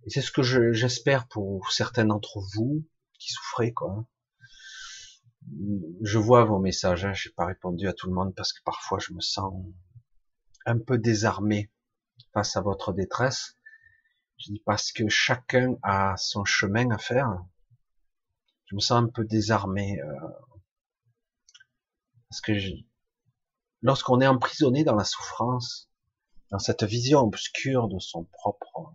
[0.03, 0.41] Et c'est ce que
[0.73, 2.83] j'espère pour certains d'entre vous
[3.19, 4.07] qui souffrez quoi.
[6.01, 8.97] Je vois vos messages, hein, j'ai pas répondu à tout le monde parce que parfois
[8.97, 9.53] je me sens
[10.65, 11.71] un peu désarmé
[12.33, 13.59] face à votre détresse.
[14.39, 17.29] Je dis parce que chacun a son chemin à faire.
[18.65, 20.29] Je me sens un peu désarmé euh,
[22.29, 22.53] parce que
[23.85, 25.91] lorsqu'on est emprisonné dans la souffrance,
[26.49, 28.91] dans cette vision obscure de son propre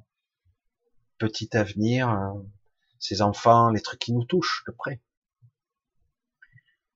[1.17, 2.35] petit avenir,
[2.99, 5.01] ses enfants, les trucs qui nous touchent de près,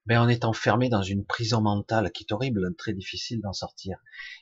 [0.07, 3.97] ben on est enfermé dans une prison mentale qui est horrible, très difficile d'en sortir.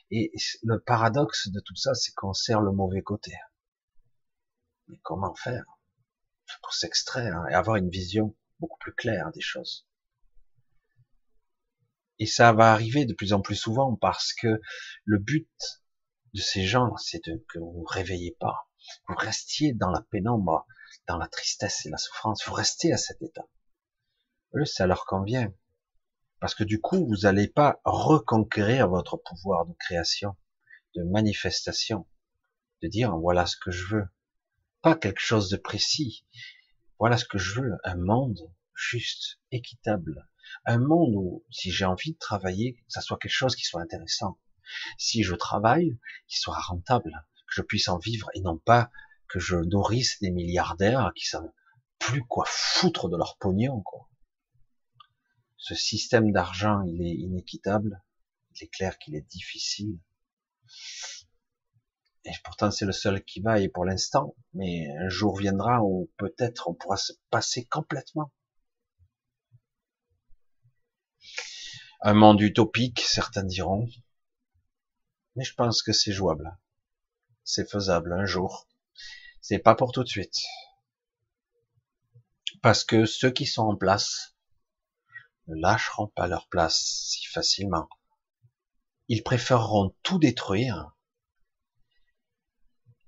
[0.09, 0.31] Et
[0.63, 3.33] le paradoxe de tout ça, c'est qu'on sert le mauvais côté.
[4.87, 5.63] Mais comment faire
[6.63, 9.87] pour s'extraire et avoir une vision beaucoup plus claire des choses?
[12.23, 14.61] Et ça va arriver de plus en plus souvent parce que
[15.03, 15.51] le but
[16.33, 18.69] de ces gens, c'est que vous vous réveillez pas.
[19.09, 20.65] Vous restiez dans la pénombre,
[21.05, 22.47] dans la tristesse et la souffrance.
[22.47, 23.45] Vous restez à cet état.
[24.55, 25.53] Eux, ça leur convient.
[26.39, 30.37] Parce que du coup, vous n'allez pas reconquérir votre pouvoir de création,
[30.95, 32.07] de manifestation,
[32.81, 34.07] de dire voilà ce que je veux.
[34.81, 36.25] Pas quelque chose de précis.
[36.99, 37.73] Voilà ce que je veux.
[37.83, 40.25] Un monde juste, équitable,
[40.65, 43.81] un monde où, si j'ai envie de travailler, que ça soit quelque chose qui soit
[43.81, 44.39] intéressant.
[44.97, 47.11] Si je travaille, qu'il soit rentable,
[47.47, 48.89] que je puisse en vivre et non pas
[49.27, 51.51] que je nourrisse des milliardaires qui savent
[51.99, 54.09] plus quoi foutre de leur pognon, quoi.
[55.57, 58.03] Ce système d'argent, il est inéquitable.
[58.53, 59.97] Il est clair qu'il est difficile.
[62.25, 64.35] Et pourtant, c'est le seul qui va, et pour l'instant.
[64.53, 68.31] Mais un jour viendra où peut-être on pourra se passer complètement.
[72.05, 73.87] Un monde utopique, certains diront.
[75.37, 76.57] Mais je pense que c'est jouable.
[77.45, 78.67] C'est faisable un jour.
[79.39, 80.35] C'est pas pour tout de suite.
[82.61, 84.35] Parce que ceux qui sont en place
[85.47, 87.87] ne lâcheront pas leur place si facilement.
[89.07, 90.97] Ils préféreront tout détruire.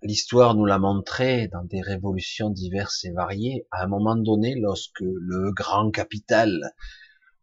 [0.03, 3.67] L'histoire nous l'a montré dans des révolutions diverses et variées.
[3.71, 6.73] À un moment donné, lorsque le grand capital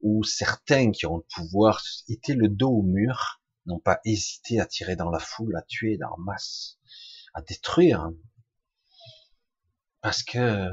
[0.03, 4.66] où certains qui ont le pouvoir étaient le dos au mur, n'ont pas hésité à
[4.66, 6.78] tirer dans la foule, à tuer dans masse,
[7.34, 8.11] à détruire,
[10.00, 10.68] parce que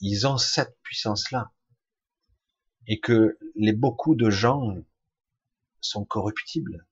[0.00, 1.52] ils ont cette puissance-là,
[2.86, 4.74] et que les beaucoup de gens
[5.80, 6.86] sont corruptibles.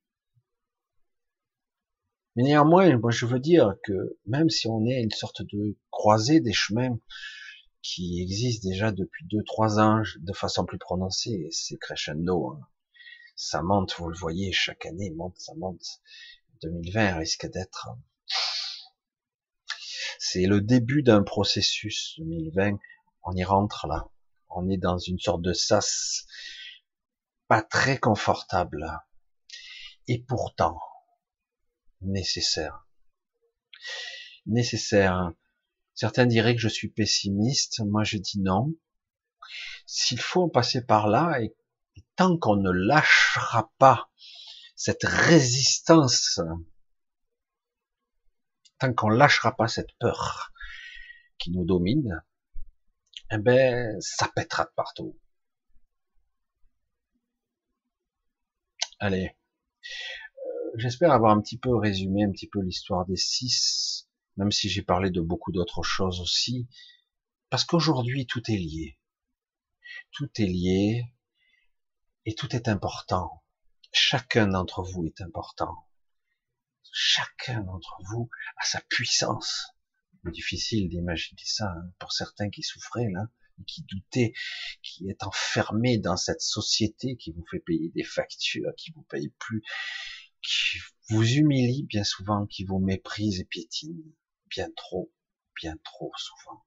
[2.37, 6.41] Mais néanmoins, moi je veux dire que même si on est une sorte de croisée
[6.41, 6.99] des chemins,
[7.83, 11.49] qui existe déjà depuis deux trois ans de façon plus prononcée.
[11.51, 12.53] C'est crescendo.
[12.53, 12.61] Hein.
[13.37, 16.01] Ça monte, vous le voyez, chaque année monte, ça monte.
[16.63, 17.89] 2020 risque d'être.
[20.19, 22.15] C'est le début d'un processus.
[22.19, 22.79] 2020,
[23.23, 24.09] on y rentre là.
[24.51, 26.27] On est dans une sorte de sas
[27.47, 28.87] pas très confortable.
[30.07, 30.79] Et pourtant,
[32.01, 32.87] nécessaire.
[34.47, 35.33] Nécessaire
[35.99, 38.73] Certains diraient que je suis pessimiste, moi je dis non.
[39.85, 41.57] S'il faut en passer par là, et,
[42.15, 44.09] tant qu'on ne lâchera pas
[44.77, 46.39] cette résistance,
[48.79, 50.53] tant qu'on lâchera pas cette peur
[51.37, 52.23] qui nous domine,
[53.33, 55.19] eh ben, ça pètera de partout.
[59.01, 59.37] Allez.
[60.37, 64.08] Euh, j'espère avoir un petit peu résumé un petit peu l'histoire des six
[64.39, 66.69] même si j'ai parlé de beaucoup d'autres choses aussi,
[67.51, 68.97] parce qu'aujourd'hui tout est lié.
[70.13, 71.05] Tout est lié
[72.25, 73.43] et tout est important.
[73.93, 75.75] Chacun d'entre vous est important.
[76.93, 79.75] Chacun d'entre vous a sa puissance.
[80.25, 83.29] Difficile d'imaginer ça hein, pour certains qui souffraient là,
[83.67, 84.35] qui doutaient,
[84.83, 89.33] qui est enfermé dans cette société qui vous fait payer des factures, qui vous paye
[89.39, 89.63] plus,
[90.43, 90.79] qui
[91.09, 94.03] vous humilie bien souvent, qui vous méprise et piétine
[94.49, 95.13] bien trop,
[95.57, 96.65] bien trop souvent.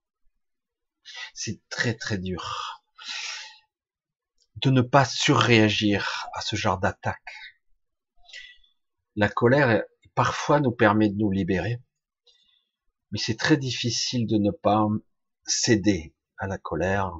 [1.33, 2.83] C'est très très dur
[4.57, 7.33] de ne pas surréagir à ce genre d'attaque.
[9.15, 11.81] La colère parfois nous permet de nous libérer.
[13.11, 14.87] Mais c'est très difficile de ne pas
[15.45, 17.11] céder à la colère.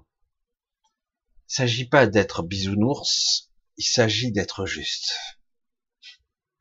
[1.50, 5.14] Il s'agit pas d'être bisounours, il s'agit d'être juste.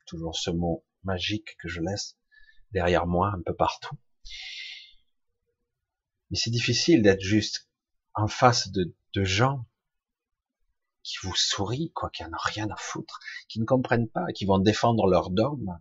[0.05, 2.17] Toujours ce mot magique que je laisse
[2.71, 3.97] derrière moi un peu partout.
[6.29, 7.69] Mais c'est difficile d'être juste
[8.13, 8.93] en face de,
[9.23, 9.65] gens
[11.03, 13.19] qui vous sourient, quoi, qui en ont rien à foutre,
[13.49, 15.77] qui ne comprennent pas, qui vont défendre leur dogme,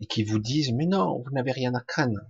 [0.00, 2.20] et qui vous disent, mais non, vous n'avez rien à craindre.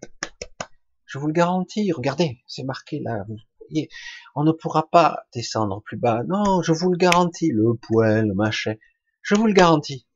[1.06, 3.36] Je vous le garantis, regardez, c'est marqué là, vous
[3.70, 3.88] voyez,
[4.36, 6.22] on ne pourra pas descendre plus bas.
[6.28, 8.74] Non, je vous le garantis, le poêle, le machin,
[9.22, 10.06] je vous le garantis.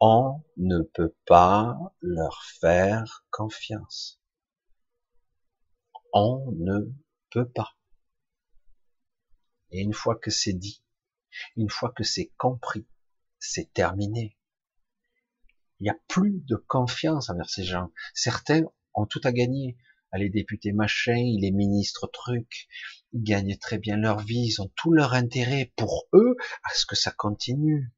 [0.00, 4.20] On ne peut pas leur faire confiance.
[6.12, 6.92] On ne
[7.30, 7.76] peut pas.
[9.70, 10.84] Et une fois que c'est dit,
[11.56, 12.86] une fois que c'est compris,
[13.40, 14.38] c'est terminé.
[15.80, 17.90] Il n'y a plus de confiance envers ces gens.
[18.14, 18.62] Certains
[18.94, 19.76] ont tout à gagner.
[20.14, 22.68] Les députés machin, les ministres trucs,
[23.12, 26.86] ils gagnent très bien leur vie, ils ont tout leur intérêt pour eux à ce
[26.86, 27.92] que ça continue.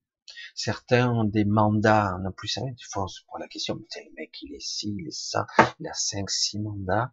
[0.54, 4.12] Certains ont des mandats, on a plus ça, ils font pour la question, mais le
[4.16, 5.46] mec, il est ci, il est ça,
[5.78, 7.10] il a cinq, six mandats,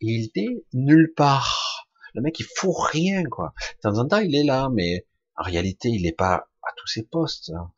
[0.00, 1.88] il est nulle part.
[2.14, 3.52] Le mec, il fout rien, quoi.
[3.76, 5.06] De temps en temps, il est là, mais
[5.36, 7.50] en réalité, il n'est pas à tous ses postes.
[7.50, 7.72] Hein.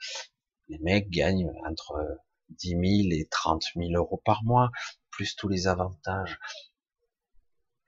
[0.69, 2.83] Les mecs gagnent entre 10 000
[3.13, 4.71] et 30 000 euros par mois,
[5.11, 6.39] plus tous les avantages,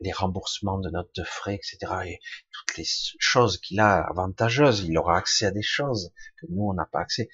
[0.00, 1.78] les remboursements de notes de frais, etc.
[2.06, 2.20] Et
[2.50, 2.86] toutes les
[3.18, 4.84] choses qu'il a avantageuses.
[4.84, 7.28] Il aura accès à des choses que nous, on n'a pas accès.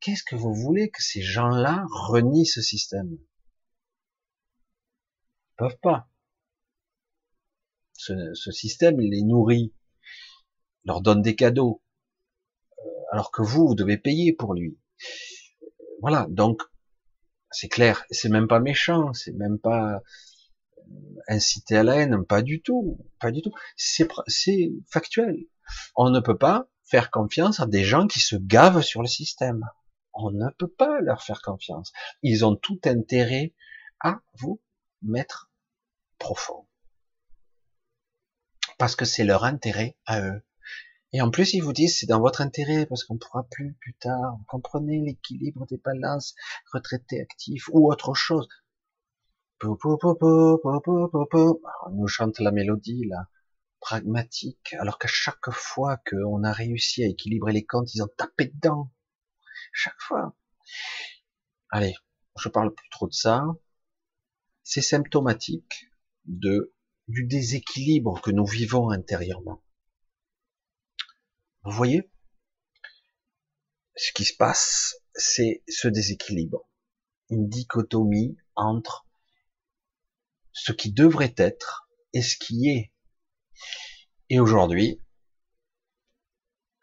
[0.00, 3.08] Qu'est-ce que vous voulez que ces gens-là renient ce système?
[3.10, 3.26] Ils
[5.56, 6.08] peuvent pas
[7.98, 9.74] ce, système, il les nourrit,
[10.84, 11.82] leur donne des cadeaux,
[12.78, 14.78] euh, alors que vous, vous devez payer pour lui.
[16.00, 16.62] Voilà, donc
[17.50, 20.00] c'est clair, c'est même pas méchant, c'est même pas
[21.28, 23.52] inciter à la haine, pas du tout, pas du tout.
[23.76, 24.08] C'est
[24.88, 25.46] factuel.
[25.96, 29.64] On ne peut pas faire confiance à des gens qui se gavent sur le système.
[30.14, 31.92] On ne peut pas leur faire confiance.
[32.22, 33.54] Ils ont tout intérêt
[34.00, 34.60] à vous
[35.02, 35.50] mettre
[36.18, 36.66] profond
[38.78, 40.42] parce que c'est leur intérêt à eux.
[41.12, 43.94] Et en plus, ils vous disent c'est dans votre intérêt parce qu'on pourra plus plus
[43.94, 44.36] tard.
[44.38, 46.34] Vous comprenez l'équilibre des balances,
[46.72, 48.48] retraités actifs ou autre chose.
[49.60, 49.76] On
[51.92, 53.28] nous chante la mélodie là,
[53.80, 58.46] pragmatique, alors qu'à chaque fois qu'on a réussi à équilibrer les comptes, ils ont tapé
[58.46, 58.92] dedans.
[59.72, 60.36] Chaque fois.
[61.70, 61.94] Allez,
[62.38, 63.44] je parle plus trop de ça.
[64.62, 65.90] C'est symptomatique
[66.24, 66.74] de
[67.08, 69.64] du déséquilibre que nous vivons intérieurement.
[71.64, 72.10] Vous voyez?
[73.96, 76.68] Ce qui se passe, c'est ce déséquilibre.
[77.30, 79.07] Une dichotomie entre
[80.58, 82.92] ce qui devrait être et ce qui est.
[84.30, 85.02] Et aujourd'hui,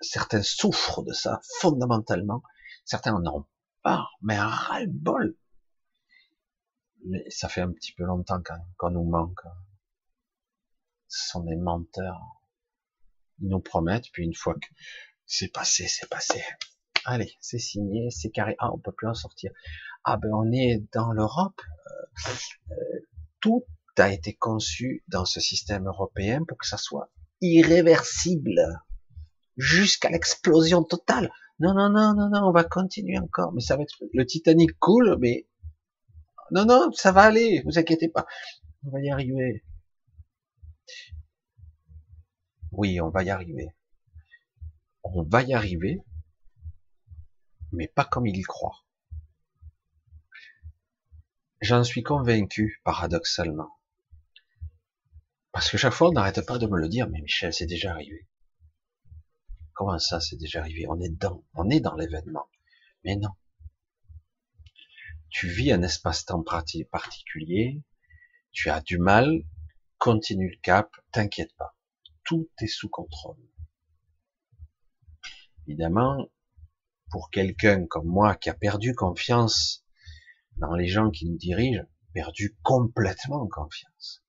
[0.01, 2.43] certains souffrent de ça fondamentalement,
[2.85, 3.45] certains en ont
[3.83, 5.37] pas, mais un ras-le-bol.
[7.07, 8.41] Mais ça fait un petit peu longtemps
[8.77, 9.41] qu'on nous manque
[11.15, 12.21] ce sont des menteurs.
[13.39, 14.67] Ils nous promettent, puis une fois que
[15.25, 16.43] c'est passé, c'est passé.
[17.05, 18.55] Allez, c'est signé, c'est carré.
[18.59, 19.51] Ah, on peut plus en sortir.
[20.03, 21.61] Ah ben on est dans l'Europe.
[21.87, 22.31] Euh,
[22.71, 22.99] euh,
[23.45, 23.63] tout
[23.97, 28.59] a été conçu dans ce système européen pour que ça soit irréversible
[29.55, 31.31] jusqu'à l'explosion totale.
[31.59, 34.71] Non, non, non, non, non, on va continuer encore, mais ça va être le Titanic
[34.79, 35.47] coule, mais
[36.49, 38.25] non, non, ça va aller, vous inquiétez pas,
[38.83, 39.63] on va y arriver.
[42.71, 43.69] Oui, on va y arriver.
[45.03, 46.01] On va y arriver,
[47.71, 48.84] mais pas comme il croit.
[51.65, 53.71] J'en suis convaincu, paradoxalement.
[55.51, 57.89] Parce que chaque fois, on n'arrête pas de me le dire, mais Michel, c'est déjà
[57.89, 58.27] arrivé.
[59.73, 60.85] Comment ça, c'est déjà arrivé?
[60.87, 62.47] On est dedans, on est dans l'événement.
[63.03, 63.31] Mais non.
[65.31, 66.43] Tu vis un espace-temps
[66.91, 67.81] particulier,
[68.51, 69.41] tu as du mal,
[69.97, 71.75] continue le cap, t'inquiète pas.
[72.25, 73.41] Tout est sous contrôle.
[75.65, 76.29] Évidemment,
[77.09, 79.84] pour quelqu'un comme moi qui a perdu confiance
[80.57, 81.83] dans les gens qui nous dirigent,
[82.13, 84.23] perdu complètement confiance,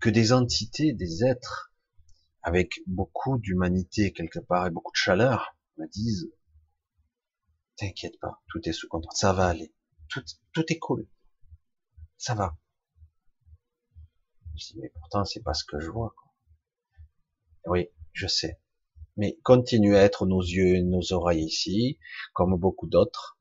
[0.00, 1.72] que des entités, des êtres
[2.42, 6.32] avec beaucoup d'humanité quelque part et beaucoup de chaleur me disent
[7.76, 9.72] t'inquiète pas, tout est sous contrôle, ça va aller,
[10.08, 11.08] tout, tout est cool,
[12.16, 12.58] ça va.
[14.56, 16.14] Je dis, mais pourtant, c'est pas ce que je vois.
[17.66, 18.60] Oui, je sais.
[19.16, 21.98] mais continue à être nos yeux et nos oreilles ici,
[22.32, 23.37] comme beaucoup d'autres.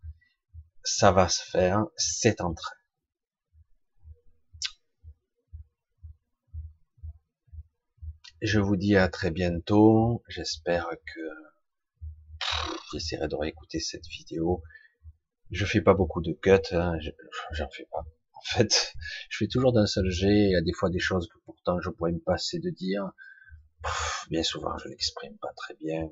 [0.90, 2.78] Ça va se faire, c'est en train.
[8.42, 10.24] Je vous dis à très bientôt.
[10.30, 11.20] J'espère que
[12.94, 14.64] j'essaierai de réécouter cette vidéo.
[15.52, 16.98] Je fais pas beaucoup de cuts, hein.
[17.52, 18.06] j'en fais pas.
[18.34, 18.94] En fait,
[19.30, 20.46] je fais toujours d'un seul jet.
[20.46, 23.12] Il y a des fois des choses que pourtant je pourrais me passer de dire.
[24.30, 26.08] bien souvent, je l'exprime pas très bien.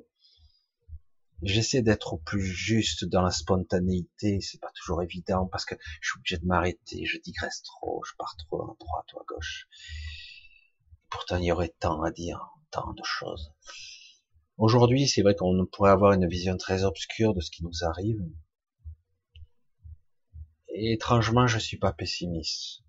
[1.42, 4.40] J'essaie d'être au plus juste dans la spontanéité.
[4.42, 7.06] C'est pas toujours évident parce que je suis obligé de m'arrêter.
[7.06, 8.04] Je digresse trop.
[8.06, 9.68] Je pars trop à droite ou à gauche.
[11.10, 13.54] Pourtant, il y aurait tant à dire, tant de choses.
[14.58, 18.22] Aujourd'hui, c'est vrai qu'on pourrait avoir une vision très obscure de ce qui nous arrive.
[20.70, 22.82] Et étrangement, je suis pas pessimiste.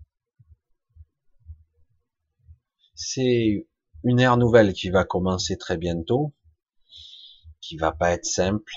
[2.95, 3.67] C'est
[4.05, 6.33] une ère nouvelle qui va commencer très bientôt,
[7.67, 8.73] qui va pas être simple,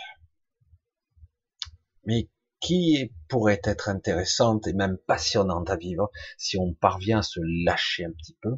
[2.06, 2.28] mais
[2.60, 8.06] qui pourrait être intéressante et même passionnante à vivre si on parvient à se lâcher
[8.06, 8.58] un petit peu,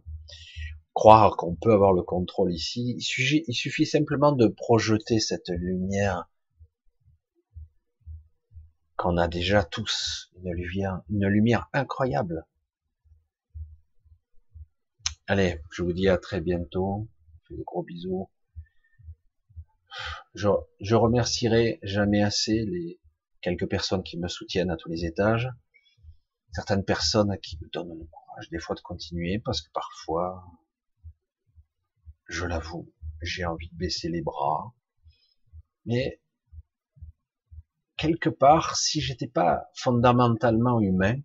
[0.93, 2.95] croire qu'on peut avoir le contrôle ici.
[2.97, 6.29] Il suffit, simplement de projeter cette lumière
[8.95, 12.45] qu'on a déjà tous, une lumière, une lumière incroyable.
[15.27, 17.09] Allez, je vous dis à très bientôt.
[17.43, 18.29] Je fais de gros bisous.
[20.33, 22.99] Je, je remercierai jamais assez les
[23.41, 25.49] quelques personnes qui me soutiennent à tous les étages.
[26.53, 30.45] Certaines personnes qui me donnent le courage des fois de continuer parce que parfois
[32.27, 34.73] je l'avoue, j'ai envie de baisser les bras.
[35.85, 36.21] Mais
[37.97, 41.15] quelque part, si j'étais pas fondamentalement humain,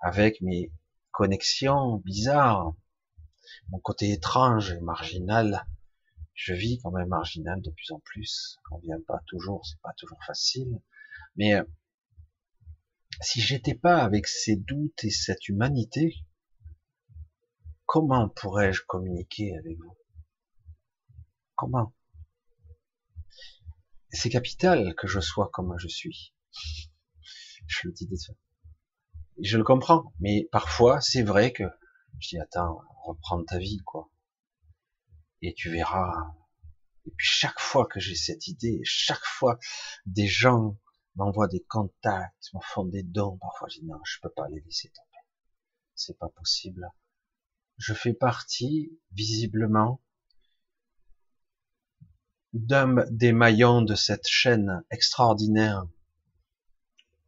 [0.00, 0.72] avec mes
[1.10, 2.74] connexions bizarres,
[3.70, 5.66] mon côté étrange et marginal,
[6.38, 8.58] je vis quand même marginal de plus en plus.
[8.70, 10.80] On vient pas toujours, c'est pas toujours facile.
[11.36, 11.54] Mais
[13.20, 16.24] si j'étais pas avec ces doutes et cette humanité,
[17.88, 19.96] Comment pourrais-je communiquer avec vous?
[21.54, 21.94] Comment?
[24.10, 26.34] C'est capital que je sois comme je suis.
[27.66, 28.34] Je le dis déjà.
[29.42, 31.64] Je le comprends, mais parfois c'est vrai que
[32.18, 34.10] je dis attends, reprends ta vie quoi.
[35.42, 36.34] Et tu verras.
[37.06, 39.58] Et puis chaque fois que j'ai cette idée, chaque fois
[40.06, 40.76] des gens
[41.16, 44.60] m'envoient des contacts, me font des dons, parfois je dis non, je peux pas les
[44.60, 45.24] laisser tomber.
[45.94, 46.90] C'est pas possible
[47.78, 50.02] je fais partie, visiblement,
[52.52, 55.86] d'un des maillons de cette chaîne extraordinaire,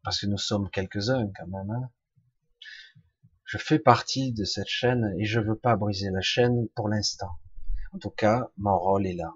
[0.03, 1.71] parce que nous sommes quelques-uns quand même.
[1.71, 1.91] Hein.
[3.45, 7.31] Je fais partie de cette chaîne et je veux pas briser la chaîne pour l'instant.
[7.93, 9.35] En tout cas, mon rôle est là.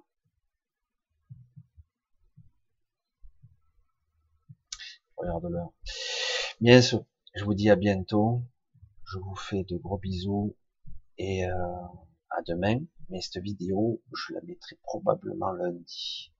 [5.16, 5.72] Regarde l'heure.
[6.60, 8.42] Bien sûr, je vous dis à bientôt.
[9.04, 10.56] Je vous fais de gros bisous
[11.18, 11.52] et euh,
[12.30, 12.78] à demain.
[13.08, 16.32] Mais cette vidéo, je la mettrai probablement lundi.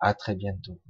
[0.00, 0.80] À très bientôt.